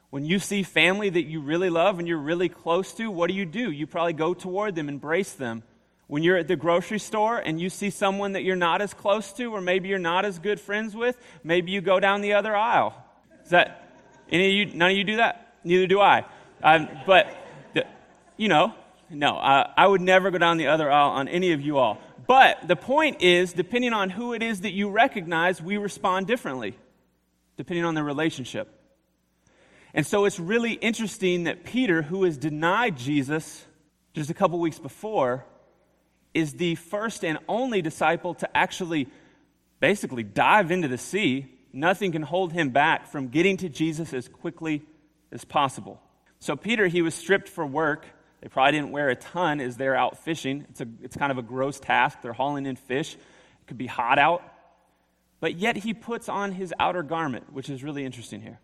When 0.10 0.26
you 0.26 0.40
see 0.40 0.64
family 0.64 1.10
that 1.10 1.24
you 1.24 1.40
really 1.40 1.70
love 1.70 2.00
and 2.00 2.08
you're 2.08 2.18
really 2.18 2.50
close 2.50 2.94
to, 2.94 3.10
what 3.10 3.28
do 3.28 3.34
you 3.34 3.46
do? 3.46 3.72
You 3.72 3.88
probably 3.88 4.14
go 4.14 4.34
toward 4.34 4.76
them, 4.76 4.90
embrace 4.90 5.34
them. 5.34 5.64
When 6.08 6.24
you're 6.24 6.38
at 6.38 6.50
the 6.50 6.58
grocery 6.58 7.00
store 7.00 7.38
and 7.38 7.62
you 7.62 7.70
see 7.70 7.90
someone 7.90 8.34
that 8.34 8.44
you're 8.44 8.58
not 8.58 8.82
as 8.82 8.94
close 8.94 9.32
to, 9.34 9.46
or 9.46 9.62
maybe 9.62 9.88
you're 9.88 10.00
not 10.00 10.26
as 10.26 10.40
good 10.40 10.60
friends 10.60 10.96
with, 10.96 11.16
maybe 11.44 11.72
you 11.72 11.80
go 11.80 12.00
down 12.00 12.22
the 12.22 12.34
other 12.34 12.54
aisle. 12.54 12.94
Is 13.44 13.52
that 13.52 13.96
any 14.30 14.48
of 14.48 14.54
you? 14.70 14.78
None 14.78 14.92
of 14.92 14.98
you 14.98 15.06
do 15.06 15.16
that? 15.18 15.56
Neither 15.64 15.88
do 15.88 16.02
I. 16.02 16.26
Um, 16.62 16.90
but 17.06 17.34
you 18.36 18.50
know, 18.50 18.74
no, 19.12 19.36
I, 19.36 19.72
I 19.77 19.88
would 19.88 20.01
never 20.01 20.32
go 20.32 20.38
down 20.38 20.58
the 20.58 20.68
other 20.68 20.91
aisle 20.91 21.12
on 21.12 21.27
any 21.27 21.51
of 21.51 21.62
you 21.62 21.77
all. 21.77 22.00
But 22.27 22.68
the 22.68 22.75
point 22.75 23.22
is, 23.22 23.53
depending 23.53 23.94
on 23.94 24.10
who 24.10 24.34
it 24.34 24.41
is 24.41 24.62
that 24.62 24.72
you 24.72 24.89
recognize, 24.89 25.62
we 25.62 25.77
respond 25.77 26.27
differently, 26.27 26.77
depending 27.58 27.86
on 27.86 27.96
the 27.96 28.03
relationship. 28.03 28.70
And 29.94 30.06
so 30.06 30.25
it's 30.25 30.39
really 30.39 30.74
interesting 30.74 31.44
that 31.44 31.63
Peter, 31.65 32.01
who 32.01 32.24
has 32.24 32.38
denied 32.38 32.98
Jesus 32.98 33.65
just 34.13 34.30
a 34.30 34.34
couple 34.34 34.60
weeks 34.60 34.80
before, 34.80 35.46
is 36.34 36.53
the 36.53 36.75
first 36.75 37.25
and 37.25 37.38
only 37.48 37.82
disciple 37.82 38.36
to 38.36 38.58
actually 38.58 39.08
basically 39.80 40.24
dive 40.24 40.72
into 40.72 40.88
the 40.88 40.98
sea. 40.98 41.48
Nothing 41.74 42.12
can 42.12 42.22
hold 42.22 42.53
him 42.53 42.70
back 42.70 43.08
from 43.08 43.27
getting 43.27 43.58
to 43.58 43.70
Jesus 43.70 44.13
as 44.13 44.27
quickly 44.30 44.84
as 45.32 45.44
possible. 45.44 46.01
So, 46.39 46.56
Peter, 46.56 46.88
he 46.88 47.01
was 47.01 47.13
stripped 47.13 47.50
for 47.50 47.65
work. 47.65 48.06
They 48.42 48.48
probably 48.48 48.72
didn't 48.74 48.92
wear 48.92 49.10
a 49.10 49.16
ton 49.16 49.60
as 49.62 49.78
they're 49.78 49.96
out 49.96 50.18
fishing. 50.18 50.66
It's, 50.70 50.82
a, 50.82 50.88
it's 51.02 51.16
kind 51.16 51.32
of 51.32 51.38
a 51.38 51.44
gross 51.44 51.80
task. 51.80 52.22
They're 52.22 52.34
hauling 52.34 52.66
in 52.66 52.76
fish. 52.76 53.14
It 53.14 53.68
could 53.68 53.78
be 53.78 53.88
hot 53.88 54.18
out. 54.18 54.44
But 55.40 55.56
yet 55.56 55.76
he 55.76 55.94
puts 55.94 56.28
on 56.28 56.52
his 56.52 56.74
outer 56.80 57.04
garment, 57.04 57.54
which 57.54 57.70
is 57.70 57.84
really 57.84 58.04
interesting 58.04 58.42
here. 58.42 58.60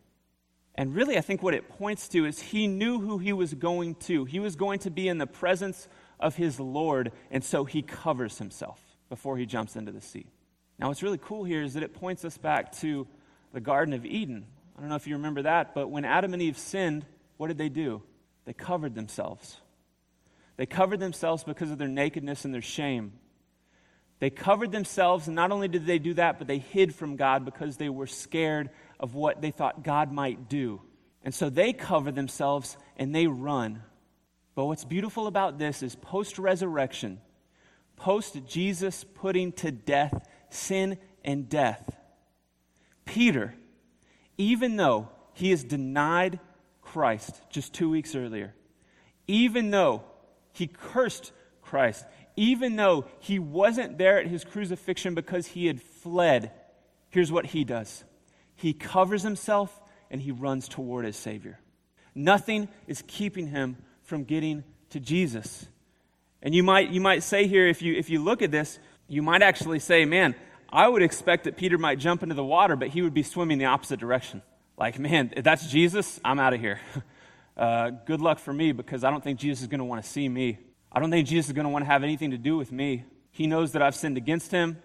And 0.76 0.96
really, 0.96 1.18
I 1.18 1.22
think 1.22 1.42
what 1.42 1.56
it 1.56 1.70
points 1.70 2.08
to 2.10 2.26
is 2.26 2.40
he 2.40 2.68
knew 2.68 3.00
who 3.00 3.18
he 3.18 3.34
was 3.34 3.54
going 3.54 3.96
to. 3.96 4.26
He 4.26 4.40
was 4.40 4.56
going 4.56 4.80
to 4.80 4.92
be 4.92 5.08
in 5.08 5.18
the 5.18 5.26
presence 5.26 5.88
of 6.20 6.36
his 6.36 6.60
Lord, 6.60 7.12
and 7.32 7.44
so 7.44 7.66
he 7.66 7.82
covers 7.82 8.38
himself 8.38 8.80
before 9.10 9.38
he 9.38 9.46
jumps 9.46 9.76
into 9.76 9.92
the 9.92 10.02
sea. 10.02 10.28
Now, 10.78 10.90
what's 10.90 11.02
really 11.02 11.18
cool 11.18 11.44
here 11.44 11.64
is 11.64 11.74
that 11.74 11.82
it 11.82 11.96
points 11.96 12.24
us 12.26 12.38
back 12.38 12.72
to 12.80 13.08
the 13.54 13.60
Garden 13.60 13.94
of 13.96 14.06
Eden. 14.06 14.46
I 14.78 14.82
don't 14.82 14.90
know 14.90 14.96
if 14.96 15.08
you 15.08 15.16
remember 15.16 15.44
that, 15.44 15.74
but 15.74 15.90
when 15.90 16.06
Adam 16.06 16.34
and 16.34 16.42
Eve 16.42 16.58
sinned, 16.58 17.06
what 17.38 17.48
did 17.48 17.58
they 17.58 17.70
do? 17.70 18.04
They 18.46 18.54
covered 18.54 18.94
themselves. 18.94 19.58
They 20.58 20.66
covered 20.66 21.00
themselves 21.00 21.44
because 21.44 21.72
of 21.72 21.78
their 21.78 21.88
nakedness 21.88 22.46
and 22.46 22.54
their 22.54 22.62
shame. 22.62 23.14
They 24.20 24.32
covered 24.32 24.72
themselves, 24.72 25.28
and 25.28 25.36
not 25.36 25.52
only 25.52 25.68
did 25.68 25.86
they 25.86 26.00
do 26.00 26.16
that, 26.16 26.40
but 26.40 26.48
they 26.48 26.58
hid 26.58 26.96
from 26.96 27.16
God 27.16 27.46
because 27.46 27.78
they 27.78 27.90
were 27.90 28.08
scared 28.08 28.72
of 29.00 29.14
what 29.14 29.42
they 29.42 29.52
thought 29.52 29.84
God 29.84 30.12
might 30.12 30.50
do. 30.50 30.82
And 31.24 31.34
so 31.34 31.50
they 31.50 31.74
cover 31.74 32.12
themselves 32.12 32.78
and 32.96 33.14
they 33.14 33.28
run. 33.28 33.84
But 34.56 34.66
what's 34.66 34.86
beautiful 34.86 35.28
about 35.28 35.60
this 35.60 35.84
is 35.84 35.96
post 35.96 36.40
resurrection, 36.40 37.22
post 37.96 38.40
Jesus 38.48 39.04
putting 39.04 39.52
to 39.54 39.72
death 39.72 40.28
sin 40.50 40.98
and 41.24 41.48
death, 41.48 41.96
Peter, 43.06 43.54
even 44.38 44.78
though 44.78 45.10
he 45.34 45.52
has 45.52 45.64
denied 45.64 46.40
Christ 46.82 47.40
just 47.50 47.74
two 47.74 47.90
weeks 47.90 48.16
earlier, 48.16 48.56
even 49.28 49.70
though 49.70 50.04
he 50.58 50.68
cursed 50.68 51.32
Christ, 51.62 52.06
even 52.36 52.76
though 52.76 53.06
he 53.20 53.40
wasn't 53.40 53.98
there 53.98 54.20
at 54.20 54.28
his 54.28 54.44
crucifixion 54.44 55.14
because 55.14 55.48
he 55.48 55.68
had 55.68 55.82
fled, 55.82 56.52
here's 57.10 57.32
what 57.32 57.48
he 57.48 57.64
does 57.64 58.04
he 58.56 58.74
covers 58.74 59.22
himself 59.22 59.80
and 60.10 60.20
he 60.20 60.32
runs 60.32 60.68
toward 60.68 61.06
his 61.06 61.16
Savior. 61.16 61.60
Nothing 62.16 62.70
is 62.88 63.04
keeping 63.06 63.48
him 63.48 63.78
from 64.02 64.24
getting 64.24 64.64
to 64.90 65.00
Jesus. 65.00 65.68
And 66.42 66.56
you 66.56 66.64
might, 66.64 66.90
you 66.90 67.00
might 67.00 67.22
say 67.22 67.46
here, 67.46 67.68
if 67.68 67.84
you, 67.84 67.94
if 67.94 68.10
you 68.10 68.24
look 68.24 68.42
at 68.42 68.50
this, 68.50 68.80
you 69.08 69.22
might 69.22 69.44
actually 69.44 69.78
say, 69.78 70.06
man, 70.06 70.34
I 70.70 70.88
would 70.88 71.04
expect 71.04 71.44
that 71.44 71.56
Peter 71.56 71.78
might 71.78 72.00
jump 72.00 72.24
into 72.24 72.34
the 72.34 72.44
water, 72.44 72.76
but 72.76 72.90
he 72.90 73.04
would 73.04 73.14
be 73.14 73.22
swimming 73.22 73.60
the 73.60 73.66
opposite 73.66 74.00
direction. 74.00 74.42
Like, 74.78 74.98
man, 74.98 75.32
that's 75.38 75.70
Jesus, 75.70 76.20
I'm 76.26 76.40
out 76.40 76.54
of 76.54 76.60
here. 76.60 76.80
Uh, 77.58 77.90
good 77.90 78.22
luck 78.22 78.38
for 78.38 78.54
me 78.54 78.72
because 78.72 79.04
I 79.04 79.10
don't 79.10 79.24
think 79.24 79.40
Jesus 79.40 79.64
is 79.64 79.68
going 79.68 79.80
to 79.80 79.86
want 79.86 80.04
to 80.04 80.08
see 80.08 80.30
me. 80.30 80.60
I 80.92 81.00
don't 81.00 81.10
think 81.10 81.28
Jesus 81.28 81.48
is 81.48 81.54
going 81.54 81.66
to 81.66 81.70
want 81.70 81.84
to 81.84 81.90
have 81.90 82.04
anything 82.04 82.32
to 82.32 82.38
do 82.38 82.56
with 82.56 82.72
me. 82.72 83.04
He 83.32 83.48
knows 83.48 83.72
that 83.72 83.82
I've 83.82 83.96
sinned 83.96 84.16
against 84.16 84.52
him. 84.52 84.78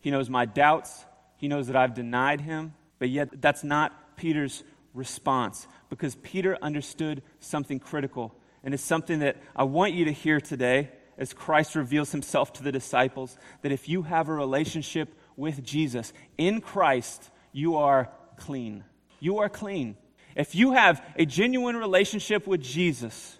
He 0.00 0.10
knows 0.10 0.28
my 0.28 0.44
doubts. 0.44 1.04
He 1.36 1.46
knows 1.46 1.68
that 1.68 1.76
I've 1.76 1.94
denied 1.94 2.40
him. 2.40 2.74
But 2.98 3.10
yet, 3.10 3.40
that's 3.40 3.62
not 3.62 4.16
Peter's 4.16 4.64
response 4.92 5.68
because 5.88 6.16
Peter 6.16 6.58
understood 6.60 7.22
something 7.38 7.78
critical. 7.78 8.34
And 8.64 8.74
it's 8.74 8.82
something 8.82 9.20
that 9.20 9.36
I 9.54 9.62
want 9.62 9.92
you 9.94 10.06
to 10.06 10.12
hear 10.12 10.40
today 10.40 10.90
as 11.18 11.32
Christ 11.32 11.76
reveals 11.76 12.10
himself 12.10 12.52
to 12.54 12.62
the 12.62 12.72
disciples 12.72 13.38
that 13.62 13.72
if 13.72 13.88
you 13.88 14.02
have 14.02 14.28
a 14.28 14.34
relationship 14.34 15.14
with 15.36 15.62
Jesus, 15.62 16.12
in 16.36 16.60
Christ, 16.60 17.30
you 17.52 17.76
are 17.76 18.10
clean. 18.36 18.84
You 19.20 19.38
are 19.38 19.48
clean. 19.48 19.96
If 20.36 20.54
you 20.54 20.72
have 20.72 21.02
a 21.16 21.24
genuine 21.24 21.76
relationship 21.76 22.46
with 22.46 22.60
Jesus, 22.60 23.38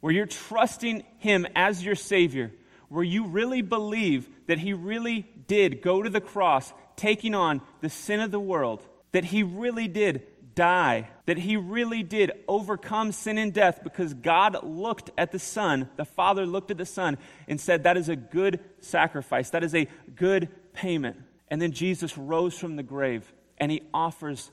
where 0.00 0.12
you're 0.12 0.26
trusting 0.26 1.04
Him 1.18 1.46
as 1.56 1.84
your 1.84 1.96
Savior, 1.96 2.52
where 2.88 3.04
you 3.04 3.26
really 3.26 3.60
believe 3.60 4.28
that 4.46 4.58
He 4.58 4.72
really 4.72 5.26
did 5.48 5.82
go 5.82 6.02
to 6.02 6.08
the 6.08 6.20
cross, 6.20 6.72
taking 6.96 7.34
on 7.34 7.60
the 7.80 7.90
sin 7.90 8.20
of 8.20 8.30
the 8.30 8.40
world, 8.40 8.86
that 9.12 9.24
He 9.24 9.42
really 9.42 9.88
did 9.88 10.22
die, 10.54 11.08
that 11.26 11.38
He 11.38 11.56
really 11.56 12.04
did 12.04 12.30
overcome 12.46 13.10
sin 13.10 13.36
and 13.36 13.52
death 13.52 13.80
because 13.82 14.14
God 14.14 14.62
looked 14.62 15.10
at 15.18 15.32
the 15.32 15.38
Son, 15.40 15.88
the 15.96 16.04
Father 16.04 16.46
looked 16.46 16.70
at 16.70 16.78
the 16.78 16.86
Son, 16.86 17.18
and 17.48 17.60
said, 17.60 17.82
That 17.82 17.96
is 17.96 18.08
a 18.08 18.16
good 18.16 18.60
sacrifice, 18.80 19.50
that 19.50 19.64
is 19.64 19.74
a 19.74 19.88
good 20.14 20.48
payment. 20.72 21.16
And 21.48 21.60
then 21.60 21.72
Jesus 21.72 22.16
rose 22.16 22.56
from 22.56 22.76
the 22.76 22.82
grave 22.84 23.32
and 23.58 23.72
He 23.72 23.82
offers 23.92 24.52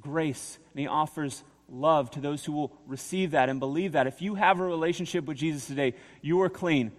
grace 0.00 0.58
and 0.72 0.80
He 0.80 0.86
offers 0.86 1.42
love 1.68 2.10
to 2.12 2.20
those 2.20 2.44
who 2.44 2.52
will 2.52 2.72
receive 2.86 3.32
that 3.32 3.48
and 3.48 3.60
believe 3.60 3.92
that. 3.92 4.06
If 4.06 4.20
you 4.22 4.34
have 4.34 4.60
a 4.60 4.64
relationship 4.64 5.24
with 5.24 5.36
Jesus 5.36 5.66
today, 5.66 5.94
you 6.20 6.40
are 6.42 6.48
clean. 6.48 6.92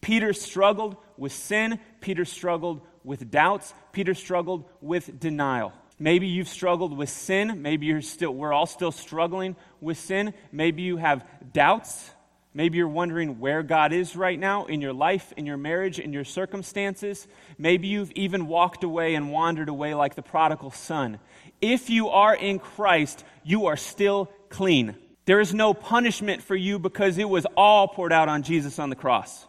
Peter 0.00 0.32
struggled 0.32 0.96
with 1.16 1.32
sin. 1.32 1.78
Peter 2.00 2.24
struggled 2.24 2.80
with 3.04 3.30
doubts. 3.30 3.72
Peter 3.92 4.14
struggled 4.14 4.64
with 4.80 5.20
denial. 5.20 5.72
Maybe 5.98 6.26
you've 6.26 6.48
struggled 6.48 6.96
with 6.96 7.10
sin. 7.10 7.60
Maybe 7.62 7.86
you're 7.86 8.00
still, 8.00 8.32
we're 8.32 8.52
all 8.52 8.66
still 8.66 8.92
struggling 8.92 9.54
with 9.80 9.98
sin. 9.98 10.32
Maybe 10.50 10.82
you 10.82 10.96
have 10.96 11.24
doubts. 11.52 12.10
Maybe 12.52 12.78
you're 12.78 12.88
wondering 12.88 13.38
where 13.38 13.62
God 13.62 13.92
is 13.92 14.16
right 14.16 14.38
now 14.38 14.64
in 14.64 14.80
your 14.80 14.92
life, 14.92 15.32
in 15.36 15.46
your 15.46 15.56
marriage, 15.56 16.00
in 16.00 16.12
your 16.12 16.24
circumstances. 16.24 17.28
Maybe 17.58 17.86
you've 17.86 18.10
even 18.12 18.48
walked 18.48 18.82
away 18.82 19.14
and 19.14 19.30
wandered 19.30 19.68
away 19.68 19.94
like 19.94 20.16
the 20.16 20.22
prodigal 20.22 20.72
son. 20.72 21.20
If 21.60 21.90
you 21.90 22.08
are 22.08 22.34
in 22.34 22.58
Christ, 22.58 23.24
you 23.44 23.66
are 23.66 23.76
still 23.76 24.32
clean. 24.48 24.96
There 25.26 25.40
is 25.40 25.54
no 25.54 25.74
punishment 25.74 26.42
for 26.42 26.56
you 26.56 26.80
because 26.80 27.18
it 27.18 27.28
was 27.28 27.46
all 27.56 27.86
poured 27.86 28.12
out 28.12 28.28
on 28.28 28.42
Jesus 28.42 28.80
on 28.80 28.90
the 28.90 28.96
cross. 28.96 29.46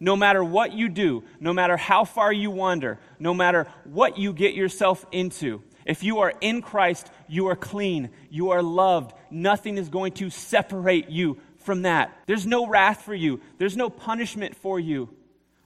No 0.00 0.16
matter 0.16 0.42
what 0.42 0.72
you 0.72 0.88
do, 0.88 1.24
no 1.40 1.52
matter 1.52 1.76
how 1.76 2.04
far 2.04 2.32
you 2.32 2.50
wander, 2.50 2.98
no 3.18 3.34
matter 3.34 3.66
what 3.84 4.16
you 4.16 4.32
get 4.32 4.54
yourself 4.54 5.04
into, 5.12 5.62
if 5.84 6.02
you 6.02 6.20
are 6.20 6.32
in 6.40 6.62
Christ, 6.62 7.10
you 7.28 7.48
are 7.48 7.56
clean, 7.56 8.10
you 8.30 8.50
are 8.50 8.62
loved. 8.62 9.12
Nothing 9.30 9.78
is 9.78 9.88
going 9.88 10.12
to 10.12 10.30
separate 10.30 11.08
you 11.08 11.38
from 11.58 11.82
that. 11.82 12.16
There's 12.26 12.46
no 12.46 12.66
wrath 12.66 13.02
for 13.02 13.14
you, 13.14 13.40
there's 13.58 13.76
no 13.76 13.90
punishment 13.90 14.56
for 14.56 14.78
you. 14.78 15.08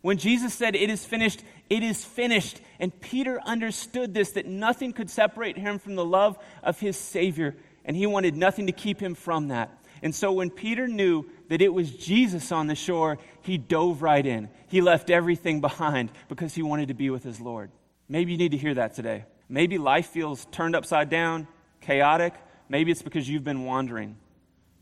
When 0.03 0.19
Jesus 0.19 0.53
said, 0.53 0.75
It 0.75 0.91
is 0.91 1.05
finished, 1.05 1.43
it 1.71 1.83
is 1.83 2.05
finished. 2.05 2.61
And 2.79 2.99
Peter 3.01 3.41
understood 3.41 4.13
this 4.13 4.33
that 4.33 4.47
nothing 4.47 4.93
could 4.93 5.09
separate 5.09 5.57
him 5.57 5.79
from 5.79 5.95
the 5.95 6.05
love 6.05 6.37
of 6.63 6.79
his 6.81 6.97
Savior, 6.97 7.57
and 7.85 7.97
he 7.97 8.07
wanted 8.07 8.37
nothing 8.37 8.67
to 8.67 8.73
keep 8.73 9.01
him 9.01 9.15
from 9.15 9.49
that. 9.49 9.79
And 10.03 10.13
so 10.13 10.33
when 10.33 10.51
Peter 10.51 10.89
knew 10.89 11.27
that 11.49 11.63
it 11.63 11.73
was 11.73 11.91
Jesus 11.93 12.51
on 12.51 12.67
the 12.67 12.75
shore, 12.75 13.19
he 13.43 13.57
dove 13.57 14.03
right 14.03 14.27
in. 14.27 14.49
He 14.67 14.81
left 14.81 15.11
everything 15.11 15.61
behind 15.61 16.11
because 16.29 16.55
he 16.55 16.63
wanted 16.63 16.89
to 16.89 16.95
be 16.95 17.09
with 17.09 17.23
his 17.23 17.41
Lord. 17.41 17.71
Maybe 18.09 18.33
you 18.33 18.39
need 18.39 18.51
to 18.51 18.59
hear 18.59 18.75
that 18.75 18.95
today. 18.95 19.25
Maybe 19.49 19.79
life 19.79 20.07
feels 20.07 20.45
turned 20.47 20.75
upside 20.75 21.09
down, 21.09 21.47
chaotic. 21.81 22.35
Maybe 22.69 22.91
it's 22.91 23.03
because 23.03 23.29
you've 23.29 23.45
been 23.45 23.65
wandering. 23.65 24.17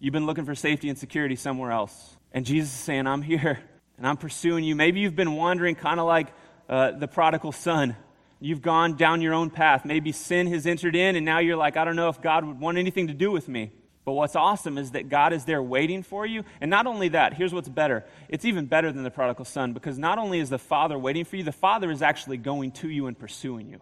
You've 0.03 0.15
been 0.15 0.25
looking 0.25 0.47
for 0.47 0.55
safety 0.55 0.89
and 0.89 0.99
security 0.99 1.37
somewhere 1.37 1.71
else. 1.71 2.17
And 2.33 2.47
Jesus 2.47 2.71
is 2.71 2.81
saying, 2.81 3.07
I'm 3.07 3.21
here 3.21 3.61
and 3.99 4.07
I'm 4.07 4.17
pursuing 4.17 4.65
you. 4.65 4.75
Maybe 4.75 5.01
you've 5.01 5.15
been 5.15 5.37
wandering 5.37 5.75
kind 5.75 6.01
of 6.01 6.07
like 6.07 6.29
uh, 6.71 6.93
the 6.93 7.07
prodigal 7.07 7.53
son. 7.53 7.97
You've 8.41 8.63
gone 8.63 8.97
down 8.97 9.21
your 9.21 9.35
own 9.35 9.51
path. 9.51 9.85
Maybe 9.85 10.13
sin 10.13 10.47
has 10.47 10.67
entered 10.67 10.97
in, 10.97 11.17
and 11.17 11.27
now 11.27 11.41
you're 11.41 11.59
like, 11.59 11.77
I 11.77 11.85
don't 11.85 11.97
know 11.97 12.09
if 12.09 12.23
God 12.23 12.47
would 12.47 12.59
want 12.59 12.79
anything 12.79 13.09
to 13.09 13.13
do 13.13 13.31
with 13.31 13.47
me. 13.47 13.73
But 14.07 14.13
what's 14.13 14.35
awesome 14.35 14.79
is 14.79 14.93
that 14.93 15.11
God 15.11 15.35
is 15.35 15.45
there 15.45 15.63
waiting 15.63 16.03
for 16.03 16.25
you. 16.25 16.45
And 16.63 16.71
not 16.71 16.87
only 16.87 17.09
that, 17.11 17.35
here's 17.35 17.53
what's 17.53 17.69
better 17.69 18.07
it's 18.31 18.47
even 18.47 18.65
better 18.65 18.91
than 18.91 19.03
the 19.03 19.11
prodigal 19.11 19.45
son 19.45 19.75
because 19.75 19.99
not 19.99 20.19
only 20.19 20.41
is 20.41 20.49
the 20.49 20.59
Father 20.59 20.99
waiting 20.99 21.27
for 21.27 21.37
you, 21.37 21.43
the 21.43 21.53
Father 21.53 21.91
is 21.91 22.01
actually 22.01 22.39
going 22.39 22.73
to 22.73 22.89
you 22.89 23.07
and 23.07 23.19
pursuing 23.19 23.69
you. 23.69 23.81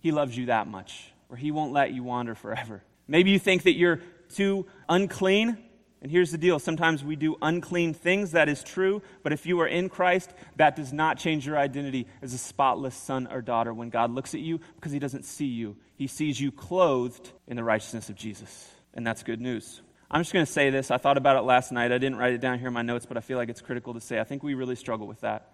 He 0.00 0.12
loves 0.12 0.34
you 0.34 0.46
that 0.46 0.66
much, 0.66 1.12
where 1.26 1.36
He 1.36 1.50
won't 1.50 1.74
let 1.74 1.92
you 1.92 2.02
wander 2.02 2.34
forever. 2.34 2.82
Maybe 3.06 3.30
you 3.30 3.38
think 3.38 3.64
that 3.64 3.74
you're 3.74 4.00
too 4.28 4.66
unclean 4.88 5.58
and 6.00 6.12
here's 6.12 6.30
the 6.30 6.38
deal 6.38 6.58
sometimes 6.58 7.02
we 7.02 7.16
do 7.16 7.36
unclean 7.42 7.92
things, 7.92 8.32
that 8.32 8.48
is 8.48 8.62
true, 8.62 9.02
but 9.22 9.32
if 9.32 9.46
you 9.46 9.60
are 9.60 9.66
in 9.66 9.88
Christ, 9.88 10.32
that 10.56 10.76
does 10.76 10.92
not 10.92 11.18
change 11.18 11.46
your 11.46 11.58
identity 11.58 12.06
as 12.22 12.32
a 12.32 12.38
spotless 12.38 12.94
son 12.94 13.26
or 13.30 13.42
daughter 13.42 13.74
when 13.74 13.90
God 13.90 14.12
looks 14.12 14.34
at 14.34 14.40
you 14.40 14.60
because 14.76 14.92
he 14.92 15.00
doesn't 15.00 15.24
see 15.24 15.46
you. 15.46 15.76
He 15.96 16.06
sees 16.06 16.40
you 16.40 16.52
clothed 16.52 17.32
in 17.48 17.56
the 17.56 17.64
righteousness 17.64 18.08
of 18.08 18.14
Jesus. 18.14 18.70
And 18.94 19.06
that's 19.06 19.24
good 19.24 19.40
news. 19.40 19.82
I'm 20.10 20.20
just 20.20 20.32
going 20.32 20.46
to 20.46 20.50
say 20.50 20.70
this. 20.70 20.90
I 20.90 20.98
thought 20.98 21.18
about 21.18 21.36
it 21.36 21.42
last 21.42 21.72
night. 21.72 21.92
I 21.92 21.98
didn't 21.98 22.16
write 22.16 22.32
it 22.32 22.40
down 22.40 22.58
here 22.58 22.68
in 22.68 22.74
my 22.74 22.82
notes, 22.82 23.04
but 23.04 23.16
I 23.16 23.20
feel 23.20 23.36
like 23.36 23.48
it's 23.48 23.60
critical 23.60 23.94
to 23.94 24.00
say. 24.00 24.18
I 24.20 24.24
think 24.24 24.42
we 24.42 24.54
really 24.54 24.76
struggle 24.76 25.06
with 25.06 25.20
that. 25.20 25.50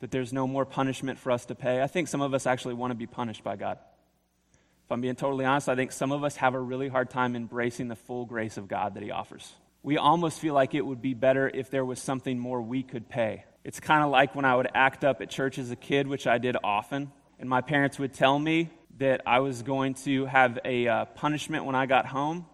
That 0.00 0.10
there's 0.10 0.32
no 0.32 0.46
more 0.46 0.64
punishment 0.64 1.18
for 1.18 1.30
us 1.32 1.46
to 1.46 1.54
pay. 1.54 1.82
I 1.82 1.88
think 1.88 2.08
some 2.08 2.22
of 2.22 2.34
us 2.34 2.46
actually 2.46 2.74
want 2.74 2.92
to 2.92 2.94
be 2.94 3.06
punished 3.06 3.44
by 3.44 3.56
God. 3.56 3.78
If 4.84 4.92
I'm 4.92 5.00
being 5.00 5.14
totally 5.14 5.44
honest, 5.44 5.68
I 5.68 5.76
think 5.76 5.92
some 5.92 6.12
of 6.12 6.24
us 6.24 6.36
have 6.36 6.54
a 6.54 6.60
really 6.60 6.88
hard 6.88 7.10
time 7.10 7.36
embracing 7.36 7.88
the 7.88 7.96
full 7.96 8.26
grace 8.26 8.56
of 8.56 8.68
God 8.68 8.94
that 8.94 9.02
He 9.02 9.10
offers 9.10 9.54
we 9.82 9.96
almost 9.96 10.38
feel 10.38 10.54
like 10.54 10.74
it 10.74 10.86
would 10.86 11.02
be 11.02 11.14
better 11.14 11.50
if 11.52 11.70
there 11.70 11.84
was 11.84 12.00
something 12.00 12.38
more 12.38 12.62
we 12.62 12.82
could 12.82 13.08
pay. 13.08 13.44
It's 13.64 13.80
kind 13.80 14.04
of 14.04 14.10
like 14.10 14.34
when 14.34 14.44
I 14.44 14.54
would 14.54 14.68
act 14.74 15.04
up 15.04 15.20
at 15.20 15.30
church 15.30 15.58
as 15.58 15.70
a 15.70 15.76
kid, 15.76 16.06
which 16.06 16.26
I 16.26 16.38
did 16.38 16.56
often, 16.62 17.10
and 17.38 17.48
my 17.48 17.60
parents 17.60 17.98
would 17.98 18.12
tell 18.12 18.38
me 18.38 18.70
that 18.98 19.22
I 19.26 19.40
was 19.40 19.62
going 19.62 19.94
to 19.94 20.26
have 20.26 20.58
a 20.64 20.86
uh, 20.86 21.04
punishment 21.06 21.64
when 21.64 21.74
I 21.74 21.86
got 21.86 22.06
home. 22.06 22.46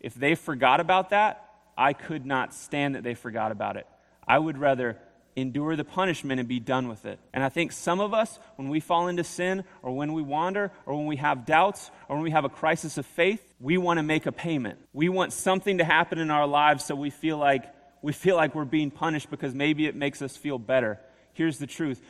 If 0.00 0.14
they 0.14 0.34
forgot 0.34 0.80
about 0.80 1.10
that, 1.10 1.46
I 1.76 1.92
could 1.92 2.24
not 2.24 2.54
stand 2.54 2.94
that 2.94 3.02
they 3.02 3.14
forgot 3.14 3.52
about 3.52 3.76
it. 3.76 3.86
I 4.26 4.38
would 4.38 4.56
rather 4.56 4.98
endure 5.40 5.76
the 5.76 5.84
punishment 5.84 6.40
and 6.40 6.48
be 6.48 6.60
done 6.60 6.88
with 6.88 7.04
it. 7.04 7.18
And 7.32 7.42
I 7.42 7.48
think 7.48 7.72
some 7.72 8.00
of 8.00 8.14
us, 8.14 8.38
when 8.56 8.68
we 8.68 8.80
fall 8.80 9.08
into 9.08 9.24
sin, 9.24 9.64
or 9.82 9.94
when 9.94 10.12
we 10.12 10.22
wander, 10.22 10.70
or 10.86 10.96
when 10.96 11.06
we 11.06 11.16
have 11.16 11.46
doubts, 11.46 11.90
or 12.08 12.16
when 12.16 12.22
we 12.22 12.30
have 12.30 12.44
a 12.44 12.48
crisis 12.48 12.98
of 12.98 13.06
faith, 13.06 13.42
we 13.60 13.78
want 13.78 13.98
to 13.98 14.02
make 14.02 14.26
a 14.26 14.32
payment. 14.32 14.78
We 14.92 15.08
want 15.08 15.32
something 15.32 15.78
to 15.78 15.84
happen 15.84 16.18
in 16.18 16.30
our 16.30 16.46
lives 16.46 16.84
so 16.84 16.94
we 16.94 17.10
feel 17.10 17.38
like 17.38 17.64
we 18.02 18.12
feel 18.12 18.36
like 18.36 18.54
we're 18.54 18.64
being 18.64 18.90
punished 18.90 19.30
because 19.30 19.54
maybe 19.54 19.86
it 19.86 19.94
makes 19.94 20.22
us 20.22 20.36
feel 20.36 20.58
better. 20.58 20.98
Here's 21.34 21.58
the 21.58 21.66
truth. 21.66 22.00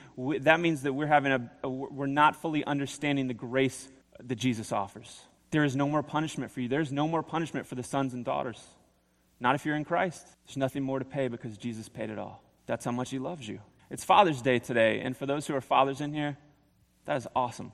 That 0.40 0.60
means 0.60 0.82
that 0.82 0.92
we're 0.92 1.06
having 1.06 1.32
a, 1.32 1.50
a 1.64 1.68
we're 1.68 2.06
not 2.06 2.36
fully 2.36 2.64
understanding 2.64 3.26
the 3.26 3.34
grace 3.34 3.88
that 4.22 4.36
Jesus 4.36 4.72
offers. 4.72 5.20
There 5.50 5.64
is 5.64 5.74
no 5.74 5.88
more 5.88 6.02
punishment 6.02 6.52
for 6.52 6.60
you. 6.60 6.68
There's 6.68 6.92
no 6.92 7.08
more 7.08 7.22
punishment 7.22 7.66
for 7.66 7.74
the 7.74 7.82
sons 7.82 8.14
and 8.14 8.24
daughters. 8.24 8.62
Not 9.40 9.54
if 9.54 9.64
you're 9.64 9.76
in 9.76 9.84
Christ. 9.84 10.26
There's 10.46 10.56
nothing 10.56 10.82
more 10.82 10.98
to 10.98 11.04
pay 11.04 11.28
because 11.28 11.56
Jesus 11.56 11.88
paid 11.88 12.10
it 12.10 12.18
all. 12.18 12.42
That's 12.70 12.84
how 12.84 12.92
much 12.92 13.10
He 13.10 13.18
loves 13.18 13.48
you. 13.48 13.58
It's 13.90 14.04
Father's 14.04 14.40
Day 14.42 14.60
today, 14.60 15.00
and 15.00 15.16
for 15.16 15.26
those 15.26 15.44
who 15.44 15.56
are 15.56 15.60
fathers 15.60 16.00
in 16.00 16.12
here, 16.12 16.38
that 17.04 17.16
is 17.16 17.26
awesome. 17.34 17.72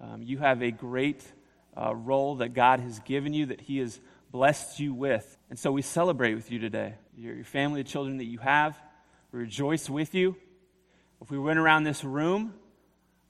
Um, 0.00 0.22
you 0.22 0.38
have 0.38 0.62
a 0.62 0.70
great 0.70 1.22
uh, 1.76 1.94
role 1.94 2.36
that 2.36 2.54
God 2.54 2.80
has 2.80 2.98
given 3.00 3.34
you, 3.34 3.44
that 3.46 3.60
He 3.60 3.80
has 3.80 4.00
blessed 4.32 4.80
you 4.80 4.94
with. 4.94 5.36
And 5.50 5.58
so 5.58 5.70
we 5.70 5.82
celebrate 5.82 6.36
with 6.36 6.50
you 6.50 6.58
today. 6.58 6.94
Your, 7.18 7.34
your 7.34 7.44
family, 7.44 7.82
the 7.82 7.88
children 7.90 8.16
that 8.16 8.24
you 8.24 8.38
have, 8.38 8.80
we 9.30 9.40
rejoice 9.40 9.90
with 9.90 10.14
you. 10.14 10.36
If 11.20 11.30
we 11.30 11.38
went 11.38 11.58
around 11.58 11.84
this 11.84 12.02
room, 12.02 12.54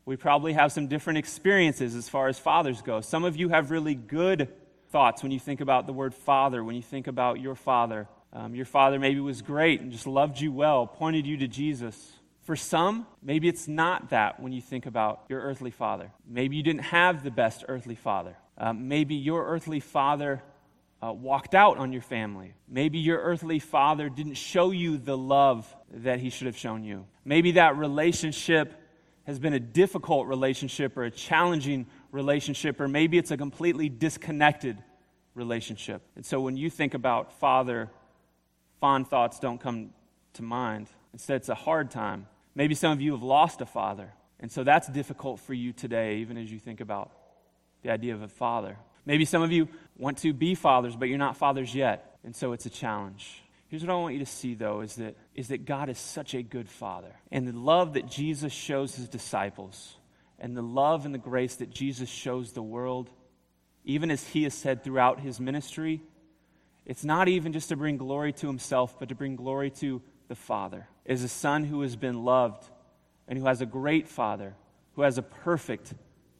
we 0.04 0.14
probably 0.14 0.52
have 0.52 0.70
some 0.70 0.86
different 0.86 1.18
experiences 1.18 1.96
as 1.96 2.08
far 2.08 2.28
as 2.28 2.38
fathers 2.38 2.82
go. 2.82 3.00
Some 3.00 3.24
of 3.24 3.36
you 3.36 3.48
have 3.48 3.72
really 3.72 3.96
good 3.96 4.48
thoughts 4.90 5.24
when 5.24 5.32
you 5.32 5.40
think 5.40 5.60
about 5.60 5.88
the 5.88 5.92
word 5.92 6.14
father, 6.14 6.62
when 6.62 6.76
you 6.76 6.82
think 6.82 7.08
about 7.08 7.40
your 7.40 7.56
father. 7.56 8.06
Um, 8.34 8.54
your 8.54 8.66
father 8.66 8.98
maybe 8.98 9.20
was 9.20 9.42
great 9.42 9.80
and 9.80 9.92
just 9.92 10.06
loved 10.06 10.40
you 10.40 10.50
well, 10.50 10.86
pointed 10.86 11.24
you 11.24 11.36
to 11.36 11.46
Jesus. 11.46 12.12
For 12.42 12.56
some, 12.56 13.06
maybe 13.22 13.48
it's 13.48 13.68
not 13.68 14.10
that 14.10 14.40
when 14.40 14.52
you 14.52 14.60
think 14.60 14.86
about 14.86 15.22
your 15.28 15.40
earthly 15.40 15.70
father. 15.70 16.10
Maybe 16.28 16.56
you 16.56 16.62
didn't 16.62 16.82
have 16.82 17.22
the 17.22 17.30
best 17.30 17.64
earthly 17.68 17.94
father. 17.94 18.36
Um, 18.58 18.88
maybe 18.88 19.14
your 19.14 19.46
earthly 19.46 19.78
father 19.78 20.42
uh, 21.02 21.12
walked 21.12 21.54
out 21.54 21.78
on 21.78 21.92
your 21.92 22.02
family. 22.02 22.54
Maybe 22.68 22.98
your 22.98 23.18
earthly 23.18 23.60
father 23.60 24.08
didn't 24.08 24.34
show 24.34 24.72
you 24.72 24.98
the 24.98 25.16
love 25.16 25.72
that 25.92 26.18
he 26.18 26.28
should 26.28 26.46
have 26.46 26.56
shown 26.56 26.82
you. 26.82 27.06
Maybe 27.24 27.52
that 27.52 27.76
relationship 27.76 28.74
has 29.26 29.38
been 29.38 29.54
a 29.54 29.60
difficult 29.60 30.26
relationship 30.26 30.96
or 30.96 31.04
a 31.04 31.10
challenging 31.10 31.86
relationship, 32.10 32.80
or 32.80 32.88
maybe 32.88 33.16
it's 33.16 33.30
a 33.30 33.36
completely 33.36 33.88
disconnected 33.88 34.76
relationship. 35.34 36.02
And 36.16 36.26
so 36.26 36.40
when 36.40 36.56
you 36.56 36.68
think 36.68 36.94
about 36.94 37.32
father 37.38 37.90
fond 38.84 39.08
thoughts 39.08 39.38
don't 39.38 39.62
come 39.62 39.88
to 40.34 40.42
mind. 40.42 40.88
Instead, 41.14 41.36
it's 41.36 41.48
a 41.48 41.54
hard 41.54 41.90
time. 41.90 42.26
Maybe 42.54 42.74
some 42.74 42.92
of 42.92 43.00
you 43.00 43.12
have 43.12 43.22
lost 43.22 43.62
a 43.62 43.64
father, 43.64 44.12
and 44.40 44.52
so 44.52 44.62
that's 44.62 44.86
difficult 44.88 45.40
for 45.40 45.54
you 45.54 45.72
today, 45.72 46.16
even 46.16 46.36
as 46.36 46.52
you 46.52 46.58
think 46.58 46.82
about 46.82 47.10
the 47.80 47.88
idea 47.90 48.12
of 48.12 48.20
a 48.20 48.28
father. 48.28 48.76
Maybe 49.06 49.24
some 49.24 49.40
of 49.40 49.50
you 49.52 49.68
want 49.96 50.18
to 50.18 50.34
be 50.34 50.54
fathers, 50.54 50.96
but 50.96 51.08
you're 51.08 51.16
not 51.16 51.38
fathers 51.38 51.74
yet, 51.74 52.18
and 52.24 52.36
so 52.36 52.52
it's 52.52 52.66
a 52.66 52.70
challenge. 52.70 53.42
Here's 53.68 53.80
what 53.80 53.90
I 53.90 53.94
want 53.94 54.12
you 54.12 54.20
to 54.20 54.26
see, 54.26 54.52
though, 54.52 54.82
is 54.82 54.96
that, 54.96 55.16
is 55.34 55.48
that 55.48 55.64
God 55.64 55.88
is 55.88 55.98
such 55.98 56.34
a 56.34 56.42
good 56.42 56.68
father. 56.68 57.16
And 57.32 57.48
the 57.48 57.58
love 57.58 57.94
that 57.94 58.06
Jesus 58.06 58.52
shows 58.52 58.94
his 58.94 59.08
disciples, 59.08 59.96
and 60.38 60.54
the 60.54 60.60
love 60.60 61.06
and 61.06 61.14
the 61.14 61.18
grace 61.18 61.56
that 61.56 61.70
Jesus 61.70 62.11
shows 62.11 62.52
the 62.52 62.62
world, 62.62 63.09
even 63.87 64.11
as 64.11 64.28
he 64.28 64.42
has 64.42 64.52
said 64.52 64.85
throughout 64.85 65.20
his 65.20 65.40
ministry, 65.40 66.02
it's 66.87 67.05
not 67.05 67.29
even 67.29 67.53
just 67.53 67.70
to 67.70 67.77
bring 67.77 67.97
glory 67.97 68.33
to 68.35 68.47
himself, 68.47 68.99
but 68.99 69.09
to 69.09 69.14
bring 69.14 69.37
glory 69.37 69.70
to 69.70 70.03
the 70.29 70.35
Father. 70.35 70.87
Is 71.05 71.23
a 71.23 71.29
son 71.29 71.64
who 71.64 71.83
has 71.83 71.97
been 71.97 72.25
loved 72.25 72.64
and 73.29 73.38
who 73.38 73.47
has 73.47 73.61
a 73.61 73.66
great 73.66 74.09
father, 74.09 74.55
who 74.94 75.03
has 75.03 75.18
a 75.18 75.23
perfect 75.23 75.94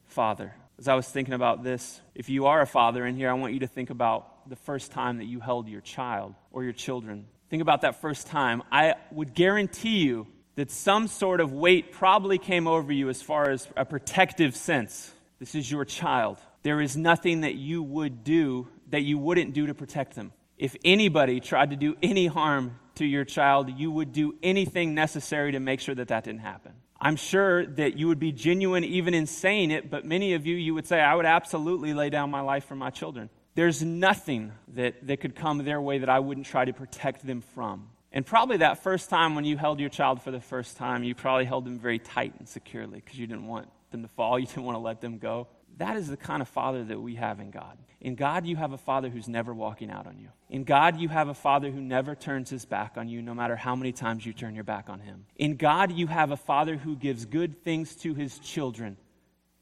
father. 0.05 0.53
As 0.77 0.87
I 0.87 0.95
was 0.95 1.07
thinking 1.07 1.33
about 1.33 1.63
this, 1.63 2.01
if 2.13 2.29
you 2.29 2.47
are 2.47 2.61
a 2.61 2.67
father 2.67 3.05
in 3.05 3.15
here, 3.15 3.29
I 3.29 3.33
want 3.33 3.53
you 3.53 3.61
to 3.61 3.67
think 3.67 3.89
about 3.89 4.49
the 4.49 4.55
first 4.55 4.91
time 4.91 5.17
that 5.17 5.25
you 5.25 5.39
held 5.39 5.67
your 5.67 5.81
child 5.81 6.35
or 6.51 6.63
your 6.63 6.73
children. 6.73 7.25
Think 7.49 7.61
about 7.61 7.81
that 7.81 8.01
first 8.01 8.27
time. 8.27 8.61
I 8.71 8.95
would 9.11 9.33
guarantee 9.33 9.99
you 9.99 10.27
that 10.55 10.71
some 10.71 11.07
sort 11.07 11.41
of 11.41 11.53
weight 11.53 11.91
probably 11.91 12.37
came 12.37 12.67
over 12.67 12.91
you 12.91 13.09
as 13.09 13.21
far 13.21 13.49
as 13.49 13.67
a 13.75 13.85
protective 13.85 14.55
sense. 14.55 15.13
This 15.39 15.55
is 15.55 15.69
your 15.69 15.85
child. 15.85 16.37
There 16.63 16.81
is 16.81 16.97
nothing 16.97 17.41
that 17.41 17.55
you 17.55 17.83
would 17.83 18.23
do 18.23 18.67
that 18.89 19.01
you 19.01 19.17
wouldn't 19.17 19.53
do 19.53 19.67
to 19.67 19.73
protect 19.73 20.15
them. 20.15 20.31
If 20.57 20.75
anybody 20.85 21.39
tried 21.39 21.71
to 21.71 21.75
do 21.75 21.95
any 22.01 22.27
harm 22.27 22.79
to 22.95 23.05
your 23.05 23.25
child, 23.25 23.69
you 23.77 23.91
would 23.91 24.13
do 24.13 24.35
anything 24.41 24.93
necessary 24.93 25.51
to 25.51 25.59
make 25.59 25.79
sure 25.79 25.95
that 25.95 26.07
that 26.09 26.23
didn't 26.23 26.41
happen. 26.41 26.73
I'm 26.99 27.17
sure 27.17 27.65
that 27.65 27.97
you 27.97 28.07
would 28.07 28.19
be 28.19 28.31
genuine 28.31 28.83
even 28.83 29.13
in 29.13 29.27
saying 29.27 29.71
it, 29.71 29.89
but 29.89 30.05
many 30.05 30.33
of 30.33 30.45
you, 30.45 30.55
you 30.55 30.73
would 30.73 30.87
say, 30.87 30.99
I 31.01 31.13
would 31.13 31.25
absolutely 31.25 31.93
lay 31.93 32.09
down 32.09 32.31
my 32.31 32.39
life 32.39 32.65
for 32.65 32.75
my 32.75 32.89
children. 32.89 33.29
There's 33.53 33.83
nothing 33.83 34.53
that, 34.69 35.05
that 35.07 35.19
could 35.19 35.35
come 35.35 35.57
their 35.59 35.81
way 35.81 35.99
that 35.99 36.09
I 36.09 36.19
wouldn't 36.19 36.45
try 36.45 36.65
to 36.65 36.73
protect 36.73 37.25
them 37.25 37.41
from. 37.53 37.89
And 38.11 38.25
probably 38.25 38.57
that 38.57 38.81
first 38.81 39.09
time 39.09 39.35
when 39.35 39.43
you 39.43 39.57
held 39.57 39.79
your 39.79 39.89
child 39.89 40.21
for 40.21 40.31
the 40.31 40.39
first 40.39 40.77
time, 40.77 41.03
you 41.03 41.15
probably 41.15 41.45
held 41.45 41.65
them 41.65 41.79
very 41.79 41.99
tight 41.99 42.33
and 42.39 42.47
securely 42.47 43.01
because 43.01 43.19
you 43.19 43.27
didn't 43.27 43.47
want 43.47 43.67
them 43.91 44.03
to 44.03 44.07
fall, 44.09 44.39
you 44.39 44.47
didn't 44.47 44.63
want 44.63 44.75
to 44.75 44.81
let 44.81 45.01
them 45.01 45.17
go. 45.17 45.47
That 45.77 45.97
is 45.97 46.07
the 46.07 46.17
kind 46.17 46.41
of 46.41 46.47
father 46.47 46.83
that 46.85 47.01
we 47.01 47.15
have 47.15 47.39
in 47.39 47.51
God. 47.51 47.77
In 47.99 48.15
God, 48.15 48.45
you 48.45 48.55
have 48.55 48.71
a 48.71 48.77
father 48.77 49.09
who's 49.09 49.27
never 49.27 49.53
walking 49.53 49.89
out 49.89 50.07
on 50.07 50.19
you. 50.19 50.29
In 50.49 50.63
God, 50.63 50.97
you 50.99 51.09
have 51.09 51.27
a 51.27 51.33
father 51.33 51.71
who 51.71 51.81
never 51.81 52.15
turns 52.15 52.49
his 52.49 52.65
back 52.65 52.97
on 52.97 53.09
you, 53.09 53.21
no 53.21 53.33
matter 53.33 53.55
how 53.55 53.75
many 53.75 53.91
times 53.91 54.25
you 54.25 54.31
turn 54.31 54.55
your 54.55 54.63
back 54.63 54.89
on 54.89 54.99
him. 54.99 55.25
In 55.35 55.57
God, 55.57 55.91
you 55.91 56.07
have 56.07 56.31
a 56.31 56.37
father 56.37 56.77
who 56.77 56.95
gives 56.95 57.25
good 57.25 57.63
things 57.63 57.95
to 57.97 58.13
his 58.13 58.39
children 58.39 58.97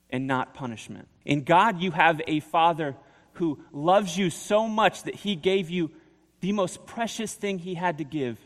and 0.10 0.28
not 0.28 0.54
punishment. 0.54 1.08
In 1.26 1.44
God, 1.44 1.82
you 1.82 1.92
have 1.92 2.22
a 2.28 2.42
father 2.42 2.96
who 3.34 3.60
loves 3.72 4.18
you 4.18 4.30
so 4.30 4.68
much 4.68 5.04
that 5.04 5.16
he 5.16 5.36
gave 5.36 5.70
you 5.70 5.90
the 6.42 6.52
most 6.52 6.86
precious 6.86 7.34
thing 7.34 7.58
he 7.58 7.74
had 7.74 7.98
to 7.98 8.04
give 8.04 8.38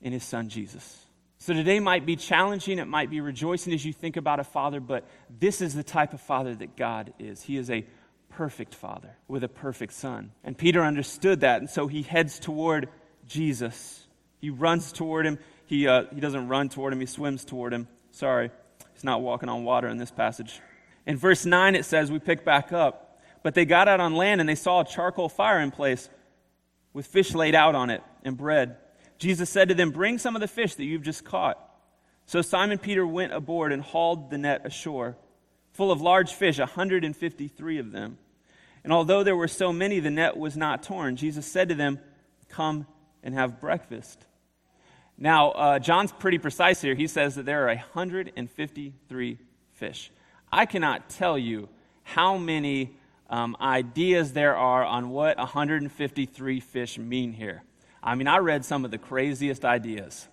in 0.00 0.12
his 0.12 0.24
son 0.24 0.48
Jesus. 0.48 1.04
So 1.44 1.52
today 1.52 1.78
might 1.78 2.06
be 2.06 2.16
challenging, 2.16 2.78
it 2.78 2.86
might 2.86 3.10
be 3.10 3.20
rejoicing 3.20 3.74
as 3.74 3.84
you 3.84 3.92
think 3.92 4.16
about 4.16 4.40
a 4.40 4.44
father, 4.44 4.80
but 4.80 5.06
this 5.28 5.60
is 5.60 5.74
the 5.74 5.82
type 5.82 6.14
of 6.14 6.22
father 6.22 6.54
that 6.54 6.74
God 6.74 7.12
is. 7.18 7.42
He 7.42 7.58
is 7.58 7.68
a 7.68 7.84
perfect 8.30 8.74
father 8.74 9.18
with 9.28 9.44
a 9.44 9.48
perfect 9.48 9.92
son. 9.92 10.32
And 10.42 10.56
Peter 10.56 10.82
understood 10.82 11.40
that, 11.40 11.60
and 11.60 11.68
so 11.68 11.86
he 11.86 12.00
heads 12.00 12.38
toward 12.38 12.88
Jesus. 13.26 14.06
He 14.40 14.48
runs 14.48 14.90
toward 14.90 15.26
him. 15.26 15.38
He, 15.66 15.86
uh, 15.86 16.04
he 16.14 16.18
doesn't 16.18 16.48
run 16.48 16.70
toward 16.70 16.94
him, 16.94 17.00
he 17.00 17.04
swims 17.04 17.44
toward 17.44 17.74
him. 17.74 17.88
Sorry, 18.10 18.50
he's 18.94 19.04
not 19.04 19.20
walking 19.20 19.50
on 19.50 19.64
water 19.64 19.88
in 19.88 19.98
this 19.98 20.10
passage. 20.10 20.62
In 21.04 21.18
verse 21.18 21.44
9, 21.44 21.74
it 21.74 21.84
says, 21.84 22.10
we 22.10 22.20
pick 22.20 22.46
back 22.46 22.72
up. 22.72 23.20
But 23.42 23.52
they 23.52 23.66
got 23.66 23.86
out 23.86 24.00
on 24.00 24.14
land 24.14 24.40
and 24.40 24.48
they 24.48 24.54
saw 24.54 24.80
a 24.80 24.86
charcoal 24.86 25.28
fire 25.28 25.60
in 25.60 25.72
place 25.72 26.08
with 26.94 27.06
fish 27.06 27.34
laid 27.34 27.54
out 27.54 27.74
on 27.74 27.90
it 27.90 28.02
and 28.24 28.34
bread. 28.34 28.78
Jesus 29.18 29.50
said 29.50 29.68
to 29.68 29.74
them, 29.74 29.90
Bring 29.90 30.18
some 30.18 30.34
of 30.34 30.40
the 30.40 30.48
fish 30.48 30.74
that 30.74 30.84
you've 30.84 31.02
just 31.02 31.24
caught. 31.24 31.58
So 32.26 32.42
Simon 32.42 32.78
Peter 32.78 33.06
went 33.06 33.32
aboard 33.32 33.72
and 33.72 33.82
hauled 33.82 34.30
the 34.30 34.38
net 34.38 34.62
ashore, 34.64 35.16
full 35.72 35.92
of 35.92 36.00
large 36.00 36.32
fish, 36.32 36.58
153 36.58 37.78
of 37.78 37.92
them. 37.92 38.18
And 38.82 38.92
although 38.92 39.22
there 39.22 39.36
were 39.36 39.48
so 39.48 39.72
many, 39.72 40.00
the 40.00 40.10
net 40.10 40.36
was 40.36 40.56
not 40.56 40.82
torn. 40.82 41.16
Jesus 41.16 41.46
said 41.46 41.68
to 41.70 41.74
them, 41.74 41.98
Come 42.48 42.86
and 43.22 43.34
have 43.34 43.60
breakfast. 43.60 44.26
Now, 45.16 45.50
uh, 45.52 45.78
John's 45.78 46.12
pretty 46.12 46.38
precise 46.38 46.80
here. 46.80 46.94
He 46.94 47.06
says 47.06 47.36
that 47.36 47.46
there 47.46 47.64
are 47.64 47.74
153 47.74 49.38
fish. 49.72 50.10
I 50.52 50.66
cannot 50.66 51.08
tell 51.08 51.38
you 51.38 51.68
how 52.02 52.36
many 52.36 52.96
um, 53.30 53.56
ideas 53.60 54.32
there 54.32 54.56
are 54.56 54.84
on 54.84 55.10
what 55.10 55.38
153 55.38 56.60
fish 56.60 56.98
mean 56.98 57.32
here. 57.32 57.62
I 58.06 58.16
mean, 58.16 58.28
I 58.28 58.36
read 58.36 58.66
some 58.66 58.84
of 58.84 58.90
the 58.90 58.98
craziest 58.98 59.64
ideas. 59.64 60.28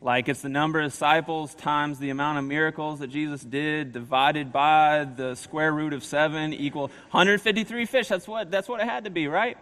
Like 0.00 0.30
it's 0.30 0.40
the 0.40 0.48
number 0.48 0.80
of 0.80 0.90
disciples 0.90 1.54
times 1.54 1.98
the 1.98 2.08
amount 2.08 2.38
of 2.38 2.44
miracles 2.44 3.00
that 3.00 3.08
Jesus 3.08 3.42
did 3.42 3.92
divided 3.92 4.50
by 4.50 5.04
the 5.04 5.34
square 5.34 5.70
root 5.70 5.92
of 5.92 6.02
seven 6.02 6.54
equal 6.54 6.84
153 7.10 7.84
fish. 7.84 8.08
That's 8.08 8.26
what, 8.26 8.50
that's 8.50 8.70
what 8.70 8.80
it 8.80 8.88
had 8.88 9.04
to 9.04 9.10
be, 9.10 9.28
right? 9.28 9.58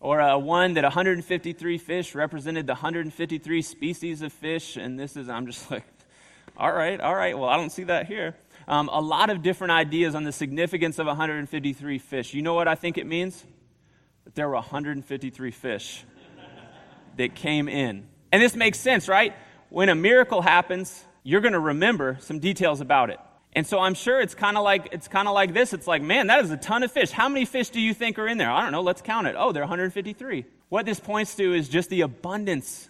Or 0.00 0.22
uh, 0.22 0.38
one 0.38 0.72
that 0.74 0.84
153 0.84 1.76
fish 1.76 2.14
represented 2.14 2.66
the 2.66 2.72
153 2.72 3.60
species 3.60 4.22
of 4.22 4.32
fish. 4.32 4.78
And 4.78 4.98
this 4.98 5.14
is, 5.18 5.28
I'm 5.28 5.44
just 5.44 5.70
like, 5.70 5.84
all 6.56 6.72
right, 6.72 6.98
all 6.98 7.14
right. 7.14 7.38
Well, 7.38 7.50
I 7.50 7.58
don't 7.58 7.70
see 7.70 7.84
that 7.84 8.06
here. 8.06 8.36
Um, 8.66 8.88
a 8.90 9.00
lot 9.02 9.28
of 9.28 9.42
different 9.42 9.72
ideas 9.72 10.14
on 10.14 10.24
the 10.24 10.32
significance 10.32 10.98
of 10.98 11.06
153 11.06 11.98
fish. 11.98 12.32
You 12.32 12.40
know 12.40 12.54
what 12.54 12.68
I 12.68 12.74
think 12.74 12.96
it 12.96 13.06
means? 13.06 13.44
That 14.24 14.34
there 14.34 14.48
were 14.48 14.54
153 14.54 15.50
fish 15.50 16.04
that 17.20 17.34
came 17.34 17.68
in 17.68 18.06
And 18.32 18.42
this 18.42 18.54
makes 18.54 18.78
sense, 18.78 19.08
right? 19.08 19.34
When 19.68 19.88
a 19.88 19.94
miracle 19.94 20.42
happens, 20.42 21.04
you're 21.22 21.40
going 21.40 21.52
to 21.52 21.60
remember 21.60 22.18
some 22.20 22.38
details 22.38 22.80
about 22.80 23.10
it. 23.10 23.18
And 23.52 23.66
so 23.66 23.80
I'm 23.80 23.94
sure 23.94 24.20
it's 24.20 24.34
kind 24.34 24.56
of 24.56 24.62
like 24.62 24.90
it's 24.92 25.08
kind 25.08 25.26
of 25.26 25.34
like 25.34 25.52
this. 25.52 25.72
It's 25.72 25.86
like, 25.86 26.02
man, 26.02 26.28
that 26.28 26.44
is 26.44 26.50
a 26.52 26.56
ton 26.56 26.84
of 26.84 26.92
fish. 26.92 27.10
How 27.10 27.28
many 27.28 27.44
fish 27.44 27.70
do 27.70 27.80
you 27.80 27.92
think 27.92 28.18
are 28.18 28.28
in 28.28 28.38
there? 28.38 28.50
I 28.50 28.62
don't 28.62 28.70
know. 28.70 28.82
Let's 28.82 29.02
count 29.02 29.26
it. 29.26 29.34
Oh, 29.36 29.50
there 29.50 29.62
are 29.62 29.66
153. 29.66 30.44
What 30.68 30.86
this 30.86 31.00
points 31.00 31.34
to 31.34 31.52
is 31.52 31.68
just 31.68 31.90
the 31.90 32.02
abundance 32.02 32.88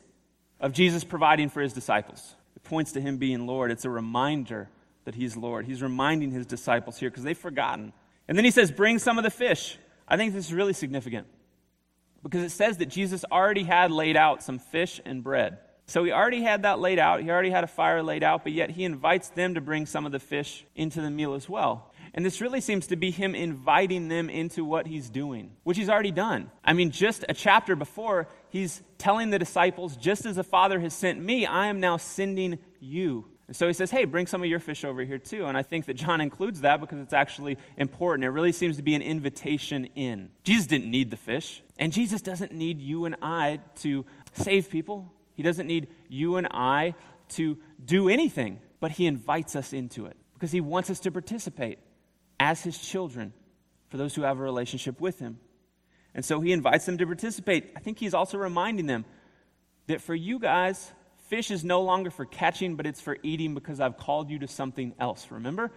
of 0.61 0.73
Jesus 0.73 1.03
providing 1.03 1.49
for 1.49 1.62
his 1.62 1.73
disciples. 1.73 2.37
It 2.57 2.62
points 2.62 2.93
to 2.93 3.01
him 3.01 3.16
being 3.16 3.47
Lord. 3.47 3.71
It's 3.71 3.87
a 3.87 3.90
reminder 3.90 4.69
that 5.07 5.14
he's 5.14 5.35
Lord. 5.35 5.64
He's 5.64 5.81
reminding 5.81 6.31
his 6.31 6.45
disciples 6.45 6.99
here 6.99 7.09
because 7.09 7.25
they've 7.25 7.38
forgotten. 7.38 7.95
And 8.29 8.37
then 8.37 8.45
he 8.45 8.51
says, 8.51 8.71
"Bring 8.71 8.99
some 8.99 9.16
of 9.16 9.25
the 9.25 9.31
fish." 9.31 9.79
I 10.07 10.19
think 10.19 10.35
this 10.35 10.47
is 10.47 10.53
really 10.53 10.75
significant 10.75 11.27
because 12.22 12.42
it 12.42 12.50
says 12.50 12.78
that 12.78 12.87
Jesus 12.87 13.24
already 13.30 13.64
had 13.64 13.90
laid 13.90 14.16
out 14.16 14.42
some 14.42 14.59
fish 14.59 15.00
and 15.04 15.22
bread. 15.22 15.59
So 15.87 16.04
he 16.04 16.12
already 16.12 16.42
had 16.42 16.62
that 16.62 16.78
laid 16.78 17.00
out. 17.00 17.20
He 17.20 17.30
already 17.30 17.50
had 17.50 17.64
a 17.64 17.66
fire 17.66 18.02
laid 18.02 18.22
out, 18.22 18.44
but 18.44 18.52
yet 18.52 18.70
he 18.70 18.85
invites 18.85 19.30
them 19.30 19.54
to 19.54 19.61
bring 19.61 19.87
some 19.87 20.06
of 20.06 20.12
the 20.12 20.20
fish 20.20 20.64
into 20.76 21.00
the 21.00 21.11
meal 21.11 21.35
as 21.35 21.48
well. 21.48 21.90
And 22.14 22.24
this 22.24 22.40
really 22.40 22.61
seems 22.61 22.88
to 22.88 22.96
be 22.96 23.11
him 23.11 23.35
inviting 23.35 24.09
them 24.09 24.30
into 24.30 24.64
what 24.64 24.87
he's 24.87 25.11
doing, 25.11 25.50
which 25.64 25.76
he's 25.76 25.88
already 25.88 26.11
done. 26.11 26.50
I 26.64 26.74
mean, 26.74 26.90
just 26.90 27.24
a 27.28 27.35
chapter 27.35 27.74
before, 27.74 28.28
he's 28.50 28.83
telling 28.98 29.30
the 29.30 29.38
disciples, 29.38 29.96
just 29.96 30.26
as 30.26 30.37
the 30.37 30.44
Father 30.44 30.78
has 30.80 30.94
sent 30.94 31.20
me, 31.20 31.46
I 31.46 31.66
am 31.66 31.80
now 31.80 31.96
sending 31.96 32.59
you. 32.78 33.26
And 33.50 33.56
so 33.56 33.66
he 33.66 33.72
says, 33.72 33.90
hey, 33.90 34.04
bring 34.04 34.28
some 34.28 34.44
of 34.44 34.48
your 34.48 34.60
fish 34.60 34.84
over 34.84 35.02
here 35.02 35.18
too. 35.18 35.46
And 35.46 35.58
I 35.58 35.64
think 35.64 35.86
that 35.86 35.94
John 35.94 36.20
includes 36.20 36.60
that 36.60 36.80
because 36.80 37.00
it's 37.00 37.12
actually 37.12 37.58
important. 37.76 38.24
It 38.24 38.28
really 38.28 38.52
seems 38.52 38.76
to 38.76 38.82
be 38.84 38.94
an 38.94 39.02
invitation 39.02 39.86
in. 39.96 40.30
Jesus 40.44 40.68
didn't 40.68 40.88
need 40.88 41.10
the 41.10 41.16
fish, 41.16 41.60
and 41.76 41.92
Jesus 41.92 42.22
doesn't 42.22 42.52
need 42.52 42.80
you 42.80 43.06
and 43.06 43.16
I 43.20 43.58
to 43.80 44.06
save 44.34 44.70
people. 44.70 45.12
He 45.34 45.42
doesn't 45.42 45.66
need 45.66 45.88
you 46.08 46.36
and 46.36 46.46
I 46.52 46.94
to 47.30 47.58
do 47.84 48.08
anything, 48.08 48.60
but 48.78 48.92
He 48.92 49.06
invites 49.06 49.56
us 49.56 49.72
into 49.72 50.06
it 50.06 50.16
because 50.34 50.52
He 50.52 50.60
wants 50.60 50.88
us 50.88 51.00
to 51.00 51.10
participate 51.10 51.80
as 52.38 52.62
His 52.62 52.78
children 52.78 53.32
for 53.88 53.96
those 53.96 54.14
who 54.14 54.22
have 54.22 54.38
a 54.38 54.42
relationship 54.44 55.00
with 55.00 55.18
Him. 55.18 55.40
And 56.14 56.24
so 56.24 56.40
He 56.40 56.52
invites 56.52 56.86
them 56.86 56.98
to 56.98 57.04
participate. 57.04 57.72
I 57.76 57.80
think 57.80 57.98
He's 57.98 58.14
also 58.14 58.38
reminding 58.38 58.86
them 58.86 59.04
that 59.88 60.00
for 60.00 60.14
you 60.14 60.38
guys, 60.38 60.92
fish 61.31 61.53
is 61.53 61.64
no 61.64 61.83
longer 61.83 62.11
for 62.11 62.25
catching, 62.25 62.75
but 62.75 62.87
it's 62.87 63.01
for 63.01 63.16
eating 63.23 63.55
because 63.55 63.81
I've 63.81 63.97
called 63.97 64.31
you 64.31 64.40
to 64.40 64.49
something 64.49 64.95
else. 64.99 65.29
Remember? 65.31 65.71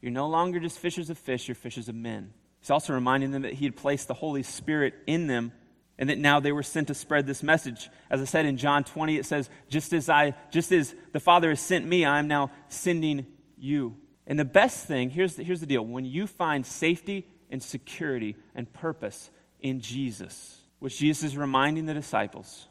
You're 0.00 0.10
no 0.10 0.28
longer 0.28 0.58
just 0.58 0.78
fishers 0.78 1.10
of 1.10 1.18
fish, 1.18 1.46
you're 1.46 1.54
fishers 1.54 1.90
of 1.90 1.94
men. 1.94 2.32
He's 2.60 2.70
also 2.70 2.94
reminding 2.94 3.30
them 3.30 3.42
that 3.42 3.52
He 3.52 3.66
had 3.66 3.76
placed 3.76 4.08
the 4.08 4.14
Holy 4.14 4.42
Spirit 4.42 4.94
in 5.06 5.26
them 5.26 5.52
and 5.98 6.08
that 6.08 6.18
now 6.18 6.40
they 6.40 6.50
were 6.50 6.62
sent 6.62 6.88
to 6.88 6.94
spread 6.94 7.26
this 7.26 7.42
message. 7.42 7.90
As 8.08 8.22
I 8.22 8.24
said 8.24 8.46
in 8.46 8.56
John 8.56 8.84
20, 8.84 9.18
it 9.18 9.26
says, 9.26 9.50
just 9.68 9.92
as 9.92 10.08
I, 10.08 10.34
just 10.50 10.72
as 10.72 10.94
the 11.12 11.20
Father 11.20 11.50
has 11.50 11.60
sent 11.60 11.86
me, 11.86 12.06
I 12.06 12.18
am 12.18 12.26
now 12.26 12.50
sending 12.68 13.26
you. 13.58 13.96
And 14.26 14.38
the 14.38 14.46
best 14.46 14.86
thing, 14.86 15.10
here's 15.10 15.34
the, 15.34 15.44
here's 15.44 15.60
the 15.60 15.66
deal 15.66 15.84
when 15.84 16.06
you 16.06 16.26
find 16.26 16.64
safety 16.64 17.26
and 17.50 17.62
security 17.62 18.34
and 18.54 18.72
purpose 18.72 19.30
in 19.60 19.80
Jesus, 19.80 20.62
which 20.78 20.98
Jesus 20.98 21.22
is 21.22 21.36
reminding 21.36 21.84
the 21.84 21.92
disciples 21.92 22.66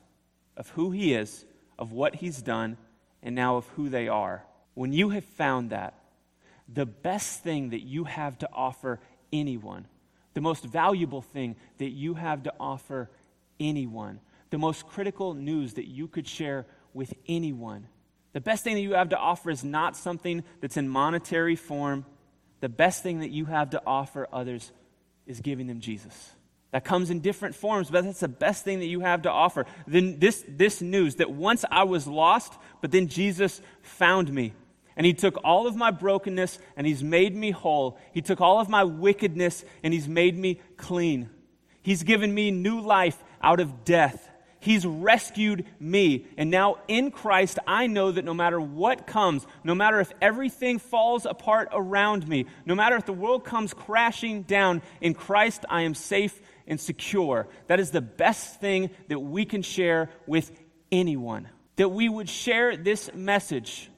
of 0.58 0.69
who 0.69 0.89
he 0.89 1.13
is, 1.13 1.45
of 1.79 1.91
what 1.93 2.15
he's 2.15 2.41
done, 2.41 2.77
and 3.23 3.33
now 3.33 3.55
of 3.55 3.67
who 3.69 3.89
they 3.89 4.07
are. 4.07 4.43
When 4.75 4.93
you 4.93 5.09
have 5.09 5.23
found 5.23 5.71
that, 5.71 5.95
the 6.71 6.85
best 6.85 7.41
thing 7.41 7.71
that 7.71 7.81
you 7.81 8.03
have 8.03 8.37
to 8.39 8.49
offer 8.53 8.99
anyone, 9.33 9.85
the 10.33 10.41
most 10.41 10.65
valuable 10.65 11.21
thing 11.21 11.55
that 11.79 11.89
you 11.89 12.13
have 12.13 12.43
to 12.43 12.53
offer 12.59 13.09
anyone, 13.59 14.19
the 14.51 14.57
most 14.57 14.87
critical 14.87 15.33
news 15.33 15.73
that 15.75 15.87
you 15.87 16.07
could 16.07 16.27
share 16.27 16.65
with 16.93 17.13
anyone. 17.27 17.87
The 18.33 18.41
best 18.41 18.63
thing 18.63 18.75
that 18.75 18.81
you 18.81 18.93
have 18.93 19.09
to 19.09 19.17
offer 19.17 19.49
is 19.49 19.63
not 19.63 19.95
something 19.95 20.43
that's 20.61 20.77
in 20.77 20.87
monetary 20.87 21.55
form. 21.55 22.05
The 22.59 22.69
best 22.69 23.03
thing 23.03 23.19
that 23.19 23.31
you 23.31 23.45
have 23.45 23.71
to 23.71 23.81
offer 23.87 24.27
others 24.31 24.71
is 25.25 25.39
giving 25.39 25.67
them 25.67 25.79
Jesus. 25.79 26.31
That 26.71 26.84
comes 26.84 27.10
in 27.10 27.21
different 27.21 27.55
forms, 27.55 27.89
but 27.89 28.03
that's 28.03 28.19
the 28.19 28.27
best 28.27 28.63
thing 28.63 28.79
that 28.79 28.86
you 28.86 28.99
have 28.99 29.23
to 29.23 29.32
offer. 29.32 29.65
Then 29.88 30.19
this, 30.19 30.45
this 30.47 30.82
news 30.82 31.15
that 31.15 31.32
once 31.32 31.65
I 31.71 31.84
was 31.84 32.05
lost, 32.05 32.53
but 32.82 32.91
then 32.91 33.08
Jesus 33.08 33.62
found 33.82 34.32
me. 34.32 34.53
And 34.95 35.05
he 35.05 35.13
took 35.13 35.39
all 35.43 35.65
of 35.65 35.75
my 35.75 35.91
brokenness 35.91 36.60
and 36.75 36.86
he's 36.86 37.03
made 37.03 37.36
me 37.36 37.51
whole. 37.51 37.97
He 38.13 38.21
took 38.21 38.41
all 38.41 38.60
of 38.60 38.69
my 38.69 38.84
wickedness 38.84 39.63
and 39.82 39.93
he's 39.93 40.08
made 40.08 40.38
me 40.38 40.60
clean. 40.77 41.29
He's 41.82 42.03
given 42.03 42.34
me 42.34 42.51
new 42.51 42.82
life 42.82 43.17
out 43.41 43.60
of 43.60 43.86
death. 43.86 44.29
He's 44.60 44.86
rescued 44.86 45.65
me. 45.79 46.27
And 46.38 46.51
now 46.51 46.79
in 46.88 47.12
Christ, 47.12 47.60
I 47.65 47.88
know 47.88 48.12
that 48.12 48.25
no 48.25 48.34
matter 48.34 48.60
what 48.60 49.08
comes, 49.08 49.47
no 49.63 49.73
matter 49.73 50.01
if 50.01 50.12
everything 50.21 50.79
falls 50.79 51.25
apart 51.25 51.69
around 51.71 52.27
me, 52.27 52.45
no 52.65 52.75
matter 52.75 52.97
if 52.97 53.05
the 53.05 53.13
world 53.13 53.45
comes 53.45 53.73
crashing 53.73 54.41
down, 54.43 54.82
in 54.99 55.13
Christ 55.13 55.63
I 55.69 55.84
am 55.84 55.95
safe 55.95 56.41
and 56.69 56.79
secure. 56.79 57.47
That 57.67 57.82
is 57.82 57.91
the 57.91 58.01
best 58.01 58.62
thing 58.62 58.91
that 59.10 59.19
we 59.19 59.43
can 59.43 59.62
share 59.62 60.10
with 60.27 60.51
anyone. 60.91 61.49
That 61.75 61.89
we 61.89 62.08
would 62.08 62.29
share 62.29 62.77
this 62.77 63.10
message 63.13 63.89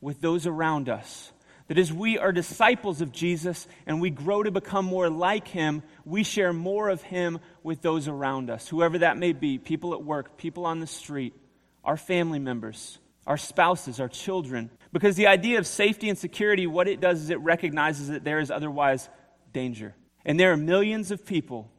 with 0.00 0.20
those 0.20 0.46
around 0.46 0.88
us 0.88 1.32
that 1.72 1.78
as 1.78 1.90
we 1.90 2.18
are 2.18 2.32
disciples 2.32 3.00
of 3.00 3.12
Jesus 3.12 3.66
and 3.86 3.98
we 3.98 4.10
grow 4.10 4.42
to 4.42 4.50
become 4.50 4.84
more 4.84 5.08
like 5.08 5.48
him, 5.48 5.82
we 6.04 6.22
share 6.22 6.52
more 6.52 6.90
of 6.90 7.00
him 7.00 7.38
with 7.62 7.80
those 7.80 8.08
around 8.08 8.50
us, 8.50 8.68
whoever 8.68 8.98
that 8.98 9.16
may 9.16 9.32
be 9.32 9.56
people 9.56 9.94
at 9.94 10.04
work, 10.04 10.36
people 10.36 10.66
on 10.66 10.80
the 10.80 10.86
street, 10.86 11.34
our 11.82 11.96
family 11.96 12.38
members, 12.38 12.98
our 13.26 13.38
spouses, 13.38 14.00
our 14.00 14.08
children. 14.08 14.70
Because 14.92 15.16
the 15.16 15.28
idea 15.28 15.58
of 15.58 15.66
safety 15.66 16.10
and 16.10 16.18
security, 16.18 16.66
what 16.66 16.88
it 16.88 17.00
does 17.00 17.22
is 17.22 17.30
it 17.30 17.40
recognizes 17.40 18.08
that 18.08 18.22
there 18.22 18.40
is 18.40 18.50
otherwise 18.50 19.08
danger. 19.54 19.94
And 20.26 20.38
there 20.38 20.52
are 20.52 20.58
millions 20.58 21.10
of 21.10 21.24
people 21.24 21.70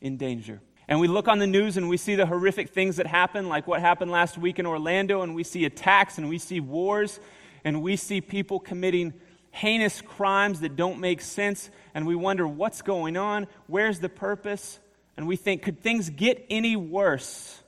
in 0.00 0.16
danger. 0.16 0.60
And 0.88 0.98
we 0.98 1.06
look 1.06 1.28
on 1.28 1.38
the 1.38 1.46
news 1.46 1.76
and 1.76 1.88
we 1.88 1.96
see 1.96 2.16
the 2.16 2.26
horrific 2.26 2.70
things 2.70 2.96
that 2.96 3.06
happen, 3.06 3.48
like 3.48 3.66
what 3.66 3.80
happened 3.80 4.10
last 4.10 4.36
week 4.36 4.58
in 4.58 4.66
Orlando, 4.66 5.22
and 5.22 5.34
we 5.34 5.44
see 5.44 5.64
attacks 5.64 6.18
and 6.18 6.28
we 6.28 6.38
see 6.38 6.58
wars 6.58 7.20
and 7.64 7.82
we 7.82 7.96
see 7.96 8.20
people 8.20 8.58
committing 8.58 9.14
heinous 9.52 10.00
crimes 10.00 10.60
that 10.60 10.76
don't 10.76 11.00
make 11.00 11.20
sense, 11.20 11.70
and 11.94 12.06
we 12.06 12.14
wonder 12.14 12.46
what's 12.46 12.82
going 12.82 13.16
on, 13.16 13.46
where's 13.66 13.98
the 13.98 14.08
purpose, 14.08 14.78
and 15.16 15.26
we 15.26 15.36
think, 15.36 15.62
could 15.62 15.80
things 15.80 16.08
get 16.08 16.44
any 16.48 16.76
worse? 16.76 17.60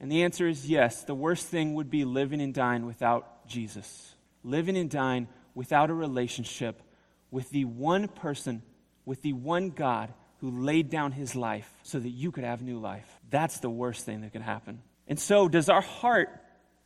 And 0.00 0.10
the 0.10 0.22
answer 0.22 0.48
is 0.48 0.68
yes. 0.68 1.04
The 1.04 1.14
worst 1.14 1.46
thing 1.46 1.74
would 1.74 1.90
be 1.90 2.04
living 2.04 2.40
and 2.40 2.54
dying 2.54 2.86
without 2.86 3.46
Jesus, 3.46 4.14
living 4.42 4.76
and 4.76 4.90
dying 4.90 5.28
without 5.54 5.90
a 5.90 5.94
relationship 5.94 6.82
with 7.30 7.50
the 7.50 7.66
one 7.66 8.08
person, 8.08 8.62
with 9.04 9.22
the 9.22 9.34
one 9.34 9.70
God 9.70 10.12
who 10.40 10.62
laid 10.62 10.90
down 10.90 11.12
his 11.12 11.36
life 11.36 11.70
so 11.82 11.98
that 11.98 12.08
you 12.08 12.32
could 12.32 12.44
have 12.44 12.62
new 12.62 12.78
life. 12.78 13.08
That's 13.30 13.60
the 13.60 13.70
worst 13.70 14.04
thing 14.04 14.22
that 14.22 14.32
could 14.32 14.42
happen. 14.42 14.80
And 15.06 15.18
so, 15.18 15.48
does 15.48 15.68
our 15.68 15.80
heart, 15.80 16.30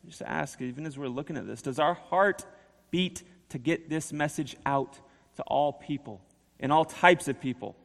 just 0.06 0.22
ask, 0.22 0.60
even 0.60 0.86
as 0.86 0.98
we're 0.98 1.08
looking 1.08 1.36
at 1.36 1.46
this, 1.46 1.62
does 1.62 1.78
our 1.78 1.94
heart 1.94 2.44
beat 2.90 3.22
to 3.50 3.58
get 3.58 3.88
this 3.88 4.12
message 4.12 4.56
out 4.64 4.98
to 5.36 5.42
all 5.44 5.72
people 5.72 6.20
and 6.60 6.72
all 6.72 6.84
types 6.84 7.28
of 7.28 7.40
people. 7.40 7.76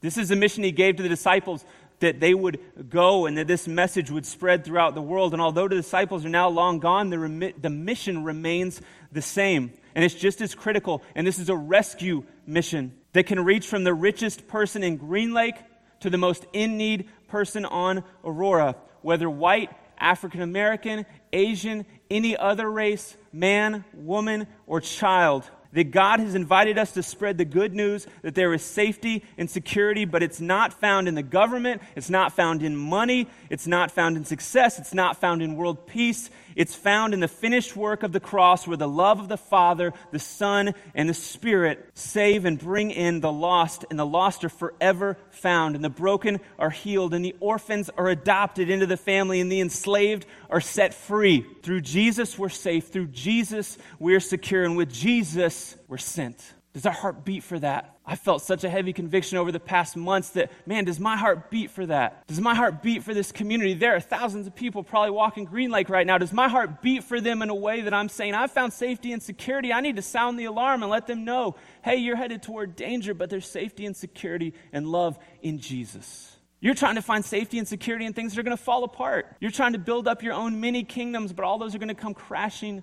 This 0.00 0.16
is 0.18 0.28
the 0.28 0.36
mission 0.36 0.64
he 0.64 0.72
gave 0.72 0.96
to 0.96 1.02
the 1.02 1.08
disciples 1.08 1.64
that 2.00 2.18
they 2.18 2.34
would 2.34 2.58
go 2.88 3.26
and 3.26 3.36
that 3.36 3.46
this 3.46 3.68
message 3.68 4.10
would 4.10 4.24
spread 4.24 4.64
throughout 4.64 4.94
the 4.94 5.02
world. 5.02 5.32
And 5.32 5.42
although 5.42 5.68
the 5.68 5.76
disciples 5.76 6.24
are 6.24 6.30
now 6.30 6.48
long 6.48 6.78
gone, 6.78 7.10
the, 7.10 7.18
remi- 7.18 7.52
the 7.52 7.70
mission 7.70 8.24
remains 8.24 8.80
the 9.12 9.22
same. 9.22 9.72
And 9.94 10.04
it's 10.04 10.14
just 10.14 10.40
as 10.40 10.54
critical. 10.54 11.02
And 11.14 11.26
this 11.26 11.38
is 11.38 11.48
a 11.48 11.56
rescue 11.56 12.24
mission 12.46 12.94
that 13.12 13.26
can 13.26 13.44
reach 13.44 13.66
from 13.66 13.84
the 13.84 13.94
richest 13.94 14.48
person 14.48 14.82
in 14.82 14.96
Green 14.96 15.32
Lake 15.32 15.56
to 16.00 16.10
the 16.10 16.18
most 16.18 16.46
in 16.52 16.76
need 16.76 17.08
person 17.28 17.64
on 17.64 18.04
Aurora, 18.24 18.76
whether 19.02 19.28
white, 19.28 19.70
African 19.98 20.42
American, 20.42 21.06
Asian, 21.32 21.86
any 22.10 22.36
other 22.36 22.70
race, 22.70 23.16
man, 23.32 23.84
woman, 23.94 24.46
or 24.66 24.80
child 24.80 25.48
that 25.72 25.90
God 25.92 26.20
has 26.20 26.34
invited 26.34 26.78
us 26.78 26.92
to 26.92 27.02
spread 27.02 27.38
the 27.38 27.44
good 27.44 27.74
news 27.74 28.06
that 28.22 28.34
there 28.34 28.52
is 28.52 28.62
safety 28.62 29.24
and 29.38 29.48
security, 29.48 30.04
but 30.04 30.22
it's 30.22 30.40
not 30.40 30.72
found 30.72 31.06
in 31.06 31.14
the 31.14 31.22
government, 31.22 31.80
it's 31.94 32.10
not 32.10 32.32
found 32.32 32.62
in 32.62 32.76
money, 32.76 33.28
it's 33.50 33.66
not 33.66 33.90
found 33.90 34.16
in 34.16 34.24
success, 34.24 34.78
it's 34.78 34.94
not 34.94 35.20
found 35.20 35.42
in 35.42 35.56
world 35.56 35.86
peace. 35.86 36.30
It's 36.56 36.74
found 36.74 37.14
in 37.14 37.20
the 37.20 37.28
finished 37.28 37.76
work 37.76 38.02
of 38.02 38.12
the 38.12 38.20
cross 38.20 38.66
where 38.66 38.76
the 38.76 38.88
love 38.88 39.20
of 39.20 39.28
the 39.28 39.36
Father, 39.36 39.92
the 40.10 40.18
Son, 40.18 40.74
and 40.94 41.08
the 41.08 41.14
Spirit 41.14 41.90
save 41.94 42.44
and 42.44 42.58
bring 42.58 42.90
in 42.90 43.20
the 43.20 43.32
lost, 43.32 43.84
and 43.90 43.98
the 43.98 44.06
lost 44.06 44.44
are 44.44 44.48
forever 44.48 45.16
found, 45.30 45.74
and 45.74 45.84
the 45.84 45.90
broken 45.90 46.40
are 46.58 46.70
healed, 46.70 47.14
and 47.14 47.24
the 47.24 47.36
orphans 47.40 47.90
are 47.96 48.08
adopted 48.08 48.70
into 48.70 48.86
the 48.86 48.96
family, 48.96 49.40
and 49.40 49.50
the 49.50 49.60
enslaved 49.60 50.26
are 50.48 50.60
set 50.60 50.94
free. 50.94 51.46
Through 51.62 51.82
Jesus, 51.82 52.38
we're 52.38 52.48
safe. 52.48 52.88
Through 52.88 53.08
Jesus, 53.08 53.78
we're 53.98 54.20
secure. 54.20 54.64
And 54.64 54.76
with 54.76 54.92
Jesus, 54.92 55.76
we're 55.88 55.98
sent. 55.98 56.54
Does 56.72 56.86
our 56.86 56.92
heart 56.92 57.24
beat 57.24 57.42
for 57.42 57.58
that? 57.58 57.96
I 58.10 58.16
felt 58.16 58.42
such 58.42 58.64
a 58.64 58.68
heavy 58.68 58.92
conviction 58.92 59.38
over 59.38 59.52
the 59.52 59.60
past 59.60 59.96
months 59.96 60.30
that, 60.30 60.50
man, 60.66 60.84
does 60.84 60.98
my 60.98 61.16
heart 61.16 61.48
beat 61.48 61.70
for 61.70 61.86
that? 61.86 62.26
Does 62.26 62.40
my 62.40 62.56
heart 62.56 62.82
beat 62.82 63.04
for 63.04 63.14
this 63.14 63.30
community? 63.30 63.72
There 63.72 63.94
are 63.94 64.00
thousands 64.00 64.48
of 64.48 64.56
people 64.56 64.82
probably 64.82 65.12
walking 65.12 65.44
Green 65.44 65.70
Lake 65.70 65.88
right 65.88 66.04
now. 66.04 66.18
Does 66.18 66.32
my 66.32 66.48
heart 66.48 66.82
beat 66.82 67.04
for 67.04 67.20
them 67.20 67.40
in 67.40 67.50
a 67.50 67.54
way 67.54 67.82
that 67.82 67.94
I'm 67.94 68.08
saying, 68.08 68.34
I've 68.34 68.50
found 68.50 68.72
safety 68.72 69.12
and 69.12 69.22
security? 69.22 69.72
I 69.72 69.80
need 69.80 69.94
to 69.94 70.02
sound 70.02 70.40
the 70.40 70.46
alarm 70.46 70.82
and 70.82 70.90
let 70.90 71.06
them 71.06 71.24
know, 71.24 71.54
hey, 71.84 71.98
you're 71.98 72.16
headed 72.16 72.42
toward 72.42 72.74
danger, 72.74 73.14
but 73.14 73.30
there's 73.30 73.48
safety 73.48 73.86
and 73.86 73.96
security 73.96 74.54
and 74.72 74.88
love 74.88 75.16
in 75.40 75.60
Jesus. 75.60 76.36
You're 76.58 76.74
trying 76.74 76.96
to 76.96 77.02
find 77.02 77.24
safety 77.24 77.60
and 77.60 77.68
security 77.68 78.06
in 78.06 78.12
things 78.12 78.34
that 78.34 78.40
are 78.40 78.42
going 78.42 78.56
to 78.56 78.62
fall 78.62 78.82
apart. 78.82 79.36
You're 79.38 79.52
trying 79.52 79.74
to 79.74 79.78
build 79.78 80.08
up 80.08 80.24
your 80.24 80.34
own 80.34 80.60
mini 80.60 80.82
kingdoms, 80.82 81.32
but 81.32 81.44
all 81.44 81.58
those 81.58 81.76
are 81.76 81.78
going 81.78 81.88
to 81.88 81.94
come 81.94 82.14
crashing 82.14 82.82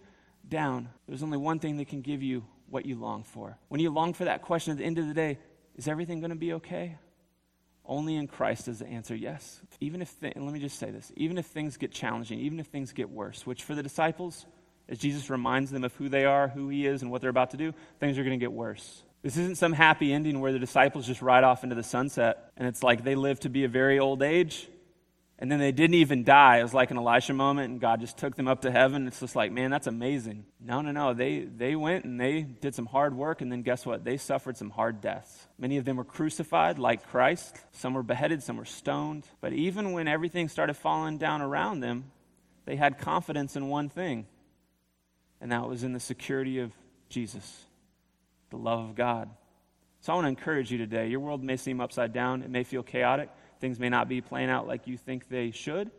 down. 0.49 0.89
There's 1.07 1.23
only 1.23 1.38
one 1.38 1.60
thing 1.60 1.77
that 1.77 1.88
can 1.88 2.01
give 2.01 2.23
you 2.23 2.45
what 2.69 2.86
you 2.86 2.95
long 2.95 3.23
for. 3.23 3.57
When 3.69 3.81
you 3.81 3.89
long 3.89 4.13
for 4.13 4.25
that 4.25 4.41
question 4.41 4.71
at 4.71 4.77
the 4.77 4.83
end 4.83 4.97
of 4.97 5.07
the 5.07 5.13
day, 5.13 5.39
is 5.75 5.88
everything 5.88 6.19
going 6.19 6.31
to 6.31 6.36
be 6.36 6.53
okay? 6.53 6.97
Only 7.86 8.15
in 8.15 8.27
Christ 8.27 8.65
does 8.65 8.79
the 8.79 8.88
answer 8.88 9.15
yes. 9.15 9.62
Even 9.79 10.01
if, 10.01 10.13
let 10.21 10.36
me 10.36 10.60
just 10.60 10.77
say 10.77 10.91
this, 10.91 11.12
even 11.15 11.38
if 11.38 11.45
things 11.45 11.77
get 11.77 11.91
challenging, 11.91 12.39
even 12.39 12.60
if 12.60 12.67
things 12.67 12.91
get 12.91 13.10
worse, 13.10 13.45
which 13.45 13.63
for 13.63 13.75
the 13.75 13.83
disciples, 13.83 14.45
as 14.89 14.97
Jesus 14.97 15.29
reminds 15.29 15.71
them 15.71 15.83
of 15.83 15.93
who 15.95 16.10
they 16.10 16.25
are, 16.25 16.49
who 16.49 16.69
he 16.69 16.86
is, 16.86 17.01
and 17.01 17.12
what 17.12 17.21
they're 17.21 17.29
about 17.29 17.51
to 17.51 17.57
do, 17.57 17.73
things 17.99 18.17
are 18.17 18.23
going 18.23 18.38
to 18.38 18.43
get 18.43 18.51
worse. 18.51 19.03
This 19.23 19.38
isn't 19.38 19.57
some 19.57 19.73
happy 19.73 20.13
ending 20.13 20.39
where 20.41 20.51
the 20.51 20.60
disciples 20.60 21.07
just 21.07 21.21
ride 21.21 21.43
off 21.43 21.63
into 21.63 21.75
the 21.75 21.83
sunset 21.83 22.51
and 22.55 22.67
it's 22.67 22.83
like 22.83 23.03
they 23.03 23.15
live 23.15 23.39
to 23.41 23.49
be 23.49 23.63
a 23.63 23.67
very 23.67 23.99
old 23.99 24.21
age 24.21 24.69
and 25.39 25.52
then 25.52 25.60
they 25.60 25.71
didn't 25.71 25.95
even 25.95 26.23
die. 26.23 26.58
It 26.60 26.63
was 26.63 26.73
like 26.73 26.89
an 26.89 26.97
Elisha 26.97 27.34
moment, 27.34 27.71
and 27.71 27.80
God 27.80 28.00
just 28.00 28.17
took 28.17 28.36
them 28.36 28.47
up 28.47 28.62
to 28.62 28.71
heaven. 28.71 29.06
It's 29.06 29.19
just 29.19 29.36
like, 29.36 29.52
man, 29.52 29.69
that's 29.69 29.86
amazing. 29.86 30.45
No, 30.60 30.82
no, 30.82 30.91
no. 30.91 31.13
They, 31.13 31.41
they 31.41 31.76
went 31.76 32.06
and 32.06 32.19
they 32.19 32.41
did 32.41 32.73
some 32.73 32.88
hard 32.88 33.15
work, 33.15 33.41
and 33.41 33.52
then 33.52 33.62
guess 33.62 33.86
what? 33.86 34.04
They 34.04 34.17
suffered 34.17 34.58
some 34.58 34.71
hard 34.71 35.00
deaths. 35.00 35.47
Many 35.60 35.78
of 35.78 35.86
them 35.86 35.97
were 35.97 36.04
crucified 36.04 36.80
like 36.80 37.08
Christ. 37.08 37.56
Some 37.71 37.93
were 37.93 38.04
beheaded, 38.04 38.41
some 38.41 38.58
were 38.58 38.65
stoned. 38.65 39.28
But 39.39 39.54
even 39.54 39.91
when 39.91 40.08
everything 40.08 40.50
started 40.50 40.73
falling 40.73 41.19
down 41.19 41.43
around 41.43 41.82
them, 41.82 42.12
they 42.65 42.76
had 42.76 42.97
confidence 42.97 43.56
in 43.56 43.69
one 43.69 43.89
thing, 43.89 44.26
and 45.39 45.52
that 45.52 45.69
was 45.69 45.84
in 45.84 45.93
the 45.93 46.02
security 46.02 46.60
of 46.60 46.73
Jesus, 47.08 47.63
the 48.50 48.58
love 48.58 48.89
of 48.89 48.95
God. 48.95 49.30
So 50.02 50.12
I 50.12 50.15
want 50.15 50.26
to 50.26 50.30
encourage 50.30 50.71
you 50.71 50.78
today. 50.78 51.08
Your 51.08 51.21
world 51.21 51.43
may 51.43 51.58
seem 51.58 51.80
upside 51.80 52.12
down, 52.12 52.41
it 52.41 52.50
may 52.50 52.63
feel 52.63 52.84
chaotic. 52.84 53.30
Things 53.59 53.79
may 53.79 53.89
not 53.89 54.07
be 54.07 54.21
playing 54.21 54.49
out 54.49 54.67
like 54.67 54.87
you 54.87 54.97
think 54.97 55.29
they 55.29 55.51
should, 55.51 55.91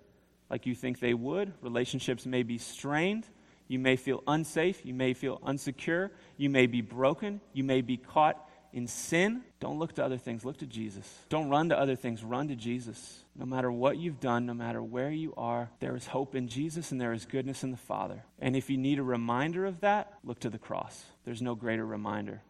like 0.50 0.66
you 0.66 0.74
think 0.74 1.00
they 1.00 1.14
would. 1.14 1.52
Relationships 1.60 2.26
may 2.26 2.42
be 2.42 2.58
strained. 2.58 3.26
You 3.66 3.78
may 3.78 3.96
feel 3.96 4.22
unsafe. 4.26 4.84
You 4.84 4.94
may 4.94 5.12
feel 5.12 5.38
unsecure. 5.38 6.10
You 6.36 6.50
may 6.50 6.66
be 6.66 6.80
broken. 6.80 7.40
You 7.52 7.64
may 7.64 7.82
be 7.82 7.96
caught 7.96 8.48
in 8.72 8.86
sin. 8.86 9.42
Don't 9.60 9.78
look 9.78 9.94
to 9.94 10.04
other 10.04 10.18
things. 10.18 10.44
Look 10.44 10.58
to 10.58 10.66
Jesus. 10.66 11.06
Don't 11.28 11.48
run 11.48 11.68
to 11.70 11.78
other 11.78 11.96
things. 11.96 12.22
Run 12.22 12.48
to 12.48 12.56
Jesus. 12.56 13.24
No 13.36 13.44
matter 13.44 13.70
what 13.70 13.98
you've 13.98 14.20
done, 14.20 14.46
no 14.46 14.54
matter 14.54 14.82
where 14.82 15.10
you 15.10 15.34
are, 15.36 15.70
there 15.80 15.96
is 15.96 16.06
hope 16.06 16.34
in 16.34 16.48
Jesus 16.48 16.92
and 16.92 17.00
there 17.00 17.12
is 17.12 17.26
goodness 17.26 17.62
in 17.62 17.70
the 17.70 17.76
Father. 17.76 18.24
And 18.38 18.56
if 18.56 18.70
you 18.70 18.76
need 18.76 18.98
a 18.98 19.02
reminder 19.02 19.66
of 19.66 19.80
that, 19.80 20.14
look 20.24 20.40
to 20.40 20.50
the 20.50 20.58
cross. 20.58 21.04
There's 21.24 21.42
no 21.42 21.54
greater 21.54 21.84
reminder 21.84 22.42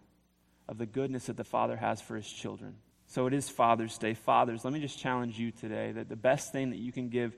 of 0.69 0.79
the 0.79 0.87
goodness 0.87 1.27
that 1.27 1.37
the 1.37 1.45
Father 1.45 1.77
has 1.77 2.01
for 2.01 2.17
his 2.17 2.31
children. 2.31 2.77
So 3.09 3.27
it 3.27 3.33
is 3.33 3.49
Father's 3.49 3.97
Day. 3.97 4.13
Fathers, 4.13 4.65
let 4.65 4.73
me 4.73 4.81
just 4.81 4.99
challenge 4.99 5.39
you 5.39 5.51
today 5.51 5.93
that 5.93 6.11
the 6.11 6.17
best 6.17 6.53
thing 6.53 6.71
that 6.71 6.79
you 6.79 6.93
can 6.93 7.09
give 7.09 7.35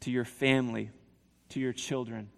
to 0.00 0.10
your 0.10 0.24
family, 0.24 0.90
to 1.50 1.60
your 1.60 1.74
children, 1.74 2.30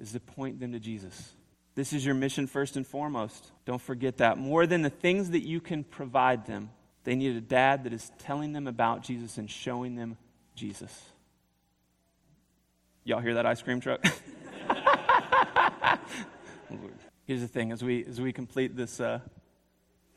is 0.00 0.12
to 0.12 0.20
point 0.20 0.58
them 0.58 0.72
to 0.72 0.80
Jesus. 0.80 1.34
This 1.74 1.92
is 1.92 2.06
your 2.06 2.14
mission 2.14 2.46
first 2.46 2.78
and 2.78 2.86
foremost. 2.86 3.52
Don't 3.66 3.82
forget 3.82 4.16
that. 4.18 4.38
More 4.38 4.66
than 4.66 4.80
the 4.80 4.90
things 4.90 5.30
that 5.30 5.46
you 5.46 5.60
can 5.60 5.84
provide 5.84 6.46
them, 6.46 6.70
they 7.04 7.14
need 7.14 7.36
a 7.36 7.42
dad 7.42 7.84
that 7.84 7.92
is 7.92 8.10
telling 8.18 8.54
them 8.54 8.66
about 8.66 9.02
Jesus 9.02 9.36
and 9.36 9.50
showing 9.50 9.96
them 9.96 10.16
Jesus. 10.54 11.02
Y'all 13.04 13.20
hear 13.20 13.34
that 13.34 13.44
ice 13.44 13.60
cream 13.60 13.80
truck? 13.80 14.02
Here's 17.26 17.42
the 17.42 17.48
thing 17.48 17.70
as 17.70 17.84
we, 17.84 18.02
as 18.06 18.18
we 18.18 18.32
complete 18.32 18.74
this. 18.74 18.98
Uh, 18.98 19.20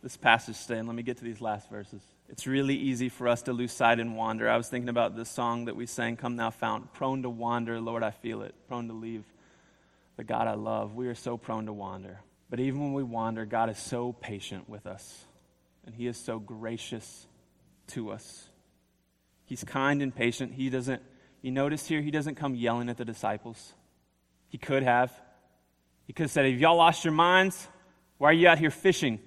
this 0.02 0.16
passage 0.16 0.62
today, 0.62 0.80
and 0.80 0.88
let 0.88 0.96
me 0.96 1.04
get 1.04 1.18
to 1.18 1.24
these 1.24 1.42
last 1.42 1.70
verses. 1.70 2.02
It's 2.30 2.48
really 2.48 2.76
easy 2.76 3.10
for 3.10 3.28
us 3.28 3.42
to 3.44 3.54
lose 3.54 3.74
sight 3.74 4.00
and 4.00 4.16
wander. 4.16 4.50
I 4.50 4.56
was 4.56 4.70
thinking 4.70 4.90
about 4.90 5.16
this 5.16 5.30
song 5.30 5.66
that 5.66 5.76
we 5.76 5.86
sang, 5.86 6.16
Come 6.16 6.38
Thou 6.38 6.52
Fount. 6.52 6.94
Prone 6.94 7.24
to 7.24 7.30
wander, 7.30 7.82
Lord, 7.82 8.04
I 8.04 8.12
feel 8.12 8.44
it. 8.44 8.56
Prone 8.68 8.88
to 8.88 8.94
leave 8.94 9.26
the 10.16 10.24
God 10.24 10.48
I 10.48 10.54
love. 10.54 10.96
We 10.96 11.08
are 11.08 11.16
so 11.16 11.38
prone 11.38 11.66
to 11.66 11.74
wander. 11.74 12.20
But 12.50 12.60
even 12.60 12.82
when 12.82 12.94
we 12.94 13.04
wander, 13.04 13.46
God 13.46 13.70
is 13.70 13.78
so 13.78 14.14
patient 14.14 14.70
with 14.70 14.86
us, 14.86 15.26
and 15.86 15.94
He 15.94 16.08
is 16.08 16.18
so 16.18 16.40
gracious 16.40 17.28
to 17.88 18.12
us. 18.12 18.48
He's 19.46 19.64
kind 19.64 20.02
and 20.02 20.16
patient. 20.16 20.54
He 20.54 20.70
doesn't, 20.70 21.02
you 21.42 21.52
notice 21.52 21.88
here, 21.88 22.02
He 22.02 22.12
doesn't 22.12 22.36
come 22.36 22.56
yelling 22.56 22.90
at 22.90 22.98
the 22.98 23.06
disciples. 23.06 23.74
He 24.48 24.58
could 24.58 24.84
have. 24.84 25.12
He 26.08 26.14
could 26.14 26.24
have 26.24 26.32
said, 26.32 26.46
Have 26.46 26.60
y'all 26.60 26.78
lost 26.78 27.04
your 27.04 27.14
minds? 27.14 27.68
Why 28.18 28.30
are 28.30 28.34
you 28.34 28.48
out 28.48 28.60
here 28.60 28.72
fishing? 28.72 29.20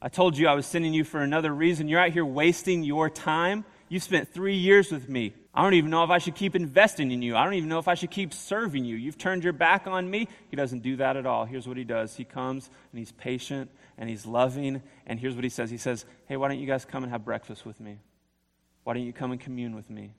I 0.00 0.08
told 0.08 0.38
you 0.38 0.46
I 0.46 0.54
was 0.54 0.66
sending 0.66 0.94
you 0.94 1.04
for 1.04 1.20
another 1.20 1.52
reason. 1.52 1.88
You're 1.88 2.00
out 2.00 2.10
here 2.10 2.24
wasting 2.24 2.84
your 2.84 3.10
time. 3.10 3.64
You 3.88 3.98
spent 3.98 4.32
three 4.32 4.56
years 4.56 4.92
with 4.92 5.08
me. 5.08 5.34
I 5.52 5.62
don't 5.62 5.74
even 5.74 5.90
know 5.90 6.04
if 6.04 6.10
I 6.10 6.18
should 6.18 6.36
keep 6.36 6.54
investing 6.54 7.10
in 7.10 7.20
you. 7.20 7.34
I 7.34 7.42
don't 7.42 7.54
even 7.54 7.68
know 7.68 7.80
if 7.80 7.88
I 7.88 7.94
should 7.94 8.12
keep 8.12 8.32
serving 8.32 8.84
you. 8.84 8.94
You've 8.94 9.18
turned 9.18 9.42
your 9.42 9.52
back 9.52 9.88
on 9.88 10.08
me. 10.08 10.28
He 10.50 10.56
doesn't 10.56 10.84
do 10.84 10.96
that 10.96 11.16
at 11.16 11.26
all. 11.26 11.46
Here's 11.46 11.66
what 11.66 11.76
he 11.76 11.84
does 11.84 12.14
He 12.14 12.24
comes 12.24 12.70
and 12.92 12.98
he's 12.98 13.10
patient 13.12 13.70
and 13.96 14.08
he's 14.08 14.24
loving. 14.24 14.82
And 15.06 15.18
here's 15.18 15.34
what 15.34 15.42
he 15.42 15.50
says 15.50 15.70
He 15.70 15.78
says, 15.78 16.04
Hey, 16.26 16.36
why 16.36 16.48
don't 16.48 16.60
you 16.60 16.66
guys 16.66 16.84
come 16.84 17.02
and 17.02 17.10
have 17.10 17.24
breakfast 17.24 17.66
with 17.66 17.80
me? 17.80 17.98
Why 18.84 18.94
don't 18.94 19.02
you 19.02 19.12
come 19.12 19.32
and 19.32 19.40
commune 19.40 19.74
with 19.74 19.90
me? 19.90 20.12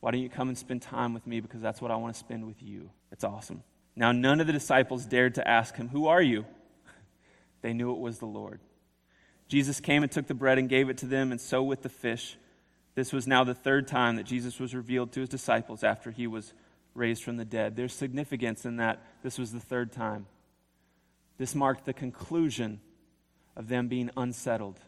Why 0.00 0.10
don't 0.10 0.20
you 0.20 0.28
come 0.28 0.48
and 0.48 0.58
spend 0.58 0.82
time 0.82 1.14
with 1.14 1.26
me? 1.26 1.40
Because 1.40 1.62
that's 1.62 1.80
what 1.80 1.90
I 1.90 1.96
want 1.96 2.14
to 2.14 2.18
spend 2.18 2.46
with 2.46 2.62
you. 2.62 2.90
It's 3.10 3.24
awesome. 3.24 3.62
Now, 3.96 4.12
none 4.12 4.40
of 4.40 4.46
the 4.46 4.52
disciples 4.52 5.06
dared 5.06 5.36
to 5.36 5.48
ask 5.48 5.74
him, 5.74 5.88
Who 5.88 6.08
are 6.08 6.20
you? 6.20 6.44
they 7.62 7.72
knew 7.72 7.92
it 7.92 7.98
was 7.98 8.18
the 8.18 8.26
Lord. 8.26 8.60
Jesus 9.48 9.80
came 9.80 10.02
and 10.02 10.10
took 10.10 10.26
the 10.26 10.34
bread 10.34 10.58
and 10.58 10.68
gave 10.68 10.88
it 10.88 10.98
to 10.98 11.06
them, 11.06 11.30
and 11.30 11.40
so 11.40 11.62
with 11.62 11.82
the 11.82 11.88
fish. 11.88 12.36
This 12.94 13.12
was 13.12 13.26
now 13.26 13.44
the 13.44 13.54
third 13.54 13.86
time 13.86 14.16
that 14.16 14.26
Jesus 14.26 14.58
was 14.58 14.74
revealed 14.74 15.12
to 15.12 15.20
his 15.20 15.28
disciples 15.28 15.84
after 15.84 16.10
he 16.10 16.26
was 16.26 16.52
raised 16.94 17.22
from 17.22 17.36
the 17.36 17.44
dead. 17.44 17.76
There's 17.76 17.92
significance 17.92 18.64
in 18.64 18.76
that 18.76 19.02
this 19.22 19.38
was 19.38 19.52
the 19.52 19.60
third 19.60 19.92
time. 19.92 20.26
This 21.38 21.54
marked 21.54 21.84
the 21.84 21.92
conclusion 21.92 22.80
of 23.54 23.68
them 23.68 23.88
being 23.88 24.10
unsettled, 24.16 24.80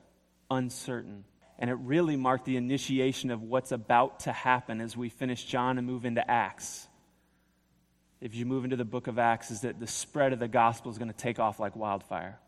uncertain. 0.51 1.25
And 1.59 1.69
it 1.71 1.75
really 1.75 2.17
marked 2.17 2.47
the 2.47 2.57
initiation 2.57 3.31
of 3.31 3.43
what's 3.43 3.73
about 3.73 4.21
to 4.21 4.33
happen 4.33 4.81
as 4.81 4.97
we 4.97 5.09
finish 5.09 5.45
John 5.45 5.77
and 5.77 5.87
move 5.87 6.05
into 6.05 6.29
Acts. 6.29 6.87
If 8.21 8.35
you 8.35 8.47
move 8.47 8.65
into 8.65 8.77
the 8.77 8.85
book 8.85 9.07
of 9.07 9.19
Acts, 9.19 9.51
is 9.51 9.61
that 9.61 9.79
the 9.79 9.87
spread 9.87 10.33
of 10.33 10.39
the 10.39 10.49
gospel 10.49 10.91
is 10.91 10.99
going 10.99 11.11
to 11.11 11.17
take 11.17 11.39
off 11.39 11.61
like 11.61 11.77
wildfire. 11.77 12.39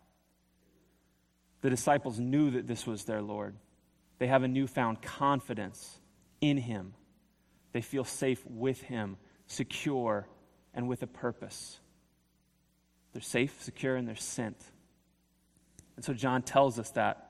The 1.62 1.70
disciples 1.70 2.18
knew 2.18 2.52
that 2.52 2.66
this 2.66 2.86
was 2.86 3.04
their 3.04 3.22
Lord. 3.22 3.54
They 4.18 4.26
have 4.26 4.42
a 4.42 4.48
newfound 4.48 5.02
confidence 5.02 5.98
in 6.40 6.56
Him. 6.56 6.94
They 7.72 7.82
feel 7.82 8.04
safe 8.04 8.42
with 8.46 8.80
Him, 8.82 9.16
secure, 9.46 10.26
and 10.74 10.88
with 10.88 11.02
a 11.02 11.06
purpose. 11.06 11.78
They're 13.12 13.22
safe, 13.22 13.62
secure, 13.62 13.96
and 13.96 14.06
they're 14.06 14.16
sent. 14.16 14.56
And 15.96 16.04
so 16.04 16.14
John 16.14 16.42
tells 16.42 16.78
us 16.78 16.90
that. 16.92 17.26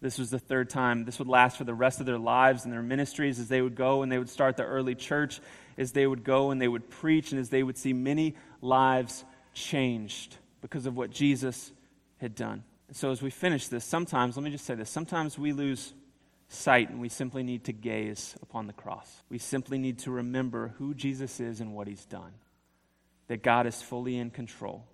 This 0.00 0.18
was 0.18 0.30
the 0.30 0.38
third 0.38 0.68
time. 0.68 1.04
This 1.04 1.18
would 1.18 1.28
last 1.28 1.56
for 1.56 1.64
the 1.64 1.74
rest 1.74 2.00
of 2.00 2.06
their 2.06 2.18
lives 2.18 2.64
and 2.64 2.72
their 2.72 2.82
ministries 2.82 3.38
as 3.40 3.48
they 3.48 3.62
would 3.62 3.74
go 3.74 4.02
and 4.02 4.12
they 4.12 4.18
would 4.18 4.28
start 4.28 4.56
the 4.56 4.64
early 4.64 4.94
church, 4.94 5.40
as 5.78 5.92
they 5.92 6.06
would 6.06 6.22
go 6.22 6.50
and 6.50 6.60
they 6.60 6.68
would 6.68 6.90
preach, 6.90 7.32
and 7.32 7.40
as 7.40 7.48
they 7.48 7.62
would 7.62 7.78
see 7.78 7.92
many 7.92 8.34
lives 8.60 9.24
changed 9.54 10.36
because 10.60 10.86
of 10.86 10.96
what 10.96 11.10
Jesus 11.10 11.72
had 12.18 12.34
done. 12.34 12.62
So, 12.92 13.10
as 13.10 13.20
we 13.20 13.30
finish 13.30 13.66
this, 13.68 13.84
sometimes, 13.84 14.36
let 14.36 14.44
me 14.44 14.50
just 14.50 14.64
say 14.64 14.74
this 14.74 14.90
sometimes 14.90 15.38
we 15.38 15.52
lose 15.52 15.92
sight 16.48 16.88
and 16.90 17.00
we 17.00 17.08
simply 17.08 17.42
need 17.42 17.64
to 17.64 17.72
gaze 17.72 18.36
upon 18.42 18.66
the 18.68 18.72
cross. 18.72 19.22
We 19.28 19.38
simply 19.38 19.78
need 19.78 19.98
to 20.00 20.10
remember 20.12 20.74
who 20.78 20.94
Jesus 20.94 21.40
is 21.40 21.60
and 21.60 21.74
what 21.74 21.88
he's 21.88 22.04
done, 22.04 22.32
that 23.26 23.42
God 23.42 23.66
is 23.66 23.82
fully 23.82 24.16
in 24.16 24.30
control. 24.30 24.86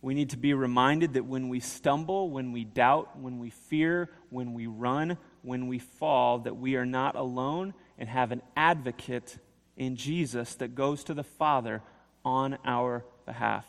We 0.00 0.14
need 0.14 0.30
to 0.30 0.36
be 0.36 0.54
reminded 0.54 1.14
that 1.14 1.24
when 1.24 1.48
we 1.48 1.60
stumble, 1.60 2.30
when 2.30 2.52
we 2.52 2.64
doubt, 2.64 3.18
when 3.18 3.38
we 3.38 3.50
fear, 3.50 4.10
when 4.28 4.52
we 4.52 4.66
run, 4.66 5.16
when 5.42 5.66
we 5.66 5.78
fall, 5.78 6.40
that 6.40 6.58
we 6.58 6.76
are 6.76 6.86
not 6.86 7.16
alone 7.16 7.72
and 7.98 8.08
have 8.08 8.30
an 8.30 8.42
advocate 8.54 9.38
in 9.76 9.96
Jesus 9.96 10.54
that 10.56 10.74
goes 10.74 11.04
to 11.04 11.14
the 11.14 11.24
Father 11.24 11.82
on 12.22 12.58
our 12.64 13.04
behalf 13.24 13.64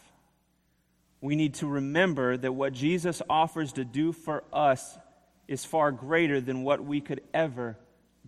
we 1.21 1.35
need 1.35 1.55
to 1.55 1.67
remember 1.67 2.37
that 2.37 2.51
what 2.51 2.73
Jesus 2.73 3.21
offers 3.29 3.73
to 3.73 3.85
do 3.85 4.11
for 4.11 4.43
us 4.53 4.97
is 5.47 5.65
far 5.65 5.91
greater 5.91 6.41
than 6.41 6.63
what 6.63 6.83
we 6.83 7.01
could 7.01 7.21
ever 7.33 7.77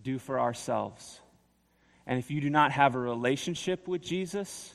do 0.01 0.19
for 0.19 0.39
ourselves. 0.39 1.19
And 2.05 2.19
if 2.19 2.31
you 2.31 2.39
do 2.41 2.49
not 2.49 2.71
have 2.71 2.95
a 2.95 2.99
relationship 2.99 3.87
with 3.87 4.01
Jesus, 4.01 4.73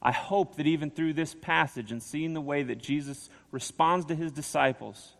I 0.00 0.12
hope 0.12 0.56
that 0.56 0.66
even 0.66 0.90
through 0.90 1.14
this 1.14 1.34
passage 1.34 1.92
and 1.92 2.02
seeing 2.02 2.32
the 2.32 2.40
way 2.40 2.62
that 2.62 2.78
Jesus 2.78 3.28
responds 3.50 4.06
to 4.06 4.14
his 4.14 4.32
disciples 4.32 5.14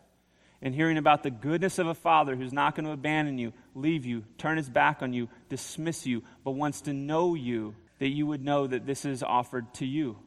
and 0.61 0.73
hearing 0.73 0.97
about 0.97 1.23
the 1.23 1.29
goodness 1.29 1.77
of 1.77 1.87
a 1.87 1.93
father 1.93 2.35
who's 2.35 2.53
not 2.53 2.75
going 2.75 2.85
to 2.85 2.91
abandon 2.91 3.37
you, 3.37 3.53
leave 3.75 4.05
you, 4.05 4.23
turn 4.37 4.57
his 4.57 4.69
back 4.69 5.01
on 5.01 5.13
you, 5.13 5.29
dismiss 5.49 6.05
you, 6.05 6.23
but 6.43 6.51
wants 6.51 6.81
to 6.81 6.93
know 6.93 7.35
you, 7.35 7.75
that 7.99 8.09
you 8.09 8.25
would 8.25 8.43
know 8.43 8.65
that 8.65 8.85
this 8.85 9.05
is 9.05 9.21
offered 9.21 9.71
to 9.75 9.85
you, 9.85 10.17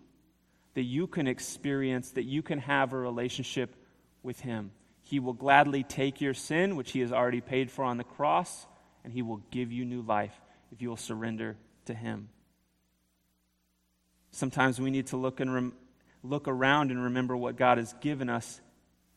that 0.75 0.83
you 0.83 1.07
can 1.07 1.27
experience, 1.27 2.11
that 2.13 2.25
you 2.25 2.43
can 2.43 2.59
have 2.59 2.93
a 2.93 2.97
relationship 2.97 3.75
with 4.23 4.41
him. 4.41 4.71
He 5.03 5.19
will 5.19 5.33
gladly 5.33 5.83
take 5.83 6.21
your 6.21 6.35
sin, 6.35 6.77
which 6.77 6.93
he 6.93 7.01
has 7.01 7.13
already 7.13 7.41
paid 7.41 7.71
for 7.71 7.85
on 7.85 7.97
the 7.97 8.05
cross, 8.05 8.67
and 9.03 9.13
he 9.13 9.23
will 9.23 9.43
give 9.51 9.73
you 9.73 9.85
new 9.85 10.03
life 10.03 10.35
if 10.73 10.81
you 10.81 10.89
will 10.89 10.97
surrender 10.97 11.57
to 11.87 11.95
him. 11.95 12.29
Sometimes 14.31 14.81
we 14.81 14.91
need 14.91 15.09
to 15.09 15.17
look 15.17 15.41
and 15.41 15.53
rem- 15.53 15.75
look 16.23 16.47
around 16.47 16.91
and 16.91 17.03
remember 17.05 17.37
what 17.37 17.57
God 17.57 17.79
has 17.79 17.93
given 18.01 18.29
us 18.29 18.61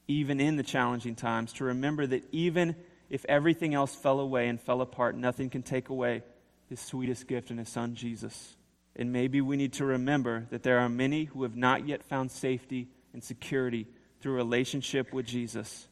even 0.08 0.40
in 0.40 0.56
the 0.58 0.64
challenging 0.64 1.16
times, 1.16 1.54
to 1.54 1.66
remember 1.66 2.06
that 2.06 2.24
even 2.32 2.76
if 3.10 3.26
everything 3.26 3.74
else 3.74 3.96
fell 3.96 4.20
away 4.20 4.48
and 4.48 4.60
fell 4.60 4.82
apart, 4.82 5.16
nothing 5.16 5.50
can 5.50 5.64
take 5.64 5.90
away 5.90 6.24
his 6.68 6.80
sweetest 6.80 7.28
gift 7.28 7.52
in 7.52 7.58
his 7.58 7.70
son 7.70 7.96
Jesus. 7.96 8.56
And 8.96 9.12
maybe 9.12 9.42
we 9.42 9.58
need 9.58 9.74
to 9.74 9.86
remember 9.86 10.46
that 10.52 10.64
there 10.64 10.80
are 10.80 10.90
many 10.90 11.26
who 11.26 11.44
have 11.44 11.56
not 11.56 11.88
yet 11.88 12.04
found 12.04 12.32
safety 12.32 12.88
and 13.14 13.24
security 13.24 13.88
through 14.20 14.34
relationship 14.34 15.12
with 15.12 15.26
Jesus, 15.26 15.88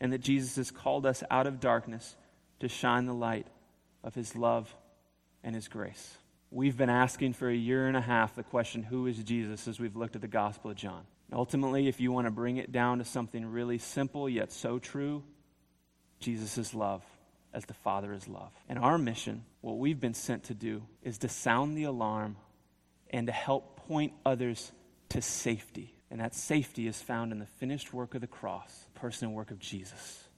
and 0.00 0.12
that 0.12 0.20
Jesus 0.20 0.56
has 0.56 0.70
called 0.70 1.06
us 1.06 1.22
out 1.30 1.46
of 1.46 1.60
darkness 1.60 2.16
to 2.60 2.68
shine 2.68 3.06
the 3.06 3.14
light 3.14 3.46
of 4.02 4.14
his 4.14 4.34
love 4.34 4.74
and 5.44 5.54
his 5.54 5.68
grace. 5.68 6.16
We've 6.50 6.76
been 6.76 6.90
asking 6.90 7.34
for 7.34 7.48
a 7.48 7.54
year 7.54 7.86
and 7.86 7.96
a 7.96 8.00
half 8.00 8.34
the 8.34 8.42
question, 8.42 8.82
Who 8.82 9.06
is 9.06 9.18
Jesus, 9.18 9.68
as 9.68 9.78
we've 9.78 9.96
looked 9.96 10.16
at 10.16 10.22
the 10.22 10.28
Gospel 10.28 10.70
of 10.70 10.76
John. 10.76 11.04
Ultimately, 11.32 11.88
if 11.88 12.00
you 12.00 12.12
want 12.12 12.26
to 12.26 12.30
bring 12.30 12.58
it 12.58 12.72
down 12.72 12.98
to 12.98 13.04
something 13.04 13.46
really 13.46 13.78
simple 13.78 14.28
yet 14.28 14.52
so 14.52 14.78
true, 14.78 15.22
Jesus 16.20 16.58
is 16.58 16.74
love 16.74 17.02
as 17.54 17.64
the 17.66 17.74
Father 17.74 18.12
is 18.12 18.28
love. 18.28 18.50
And 18.68 18.78
our 18.78 18.98
mission, 18.98 19.44
what 19.60 19.78
we've 19.78 20.00
been 20.00 20.14
sent 20.14 20.44
to 20.44 20.54
do, 20.54 20.82
is 21.02 21.18
to 21.18 21.28
sound 21.28 21.76
the 21.76 21.84
alarm 21.84 22.36
and 23.10 23.26
to 23.26 23.32
help 23.32 23.76
point 23.88 24.12
others 24.24 24.72
to 25.10 25.20
safety. 25.20 25.94
And 26.10 26.20
that 26.20 26.34
safety 26.34 26.86
is 26.86 27.00
found 27.00 27.32
in 27.32 27.38
the 27.38 27.46
finished 27.46 27.92
work 27.92 28.14
of 28.14 28.20
the 28.20 28.26
cross, 28.26 28.86
person 28.94 29.28
and 29.28 29.36
work 29.36 29.50
of 29.50 29.58
Jesus. 29.58 30.24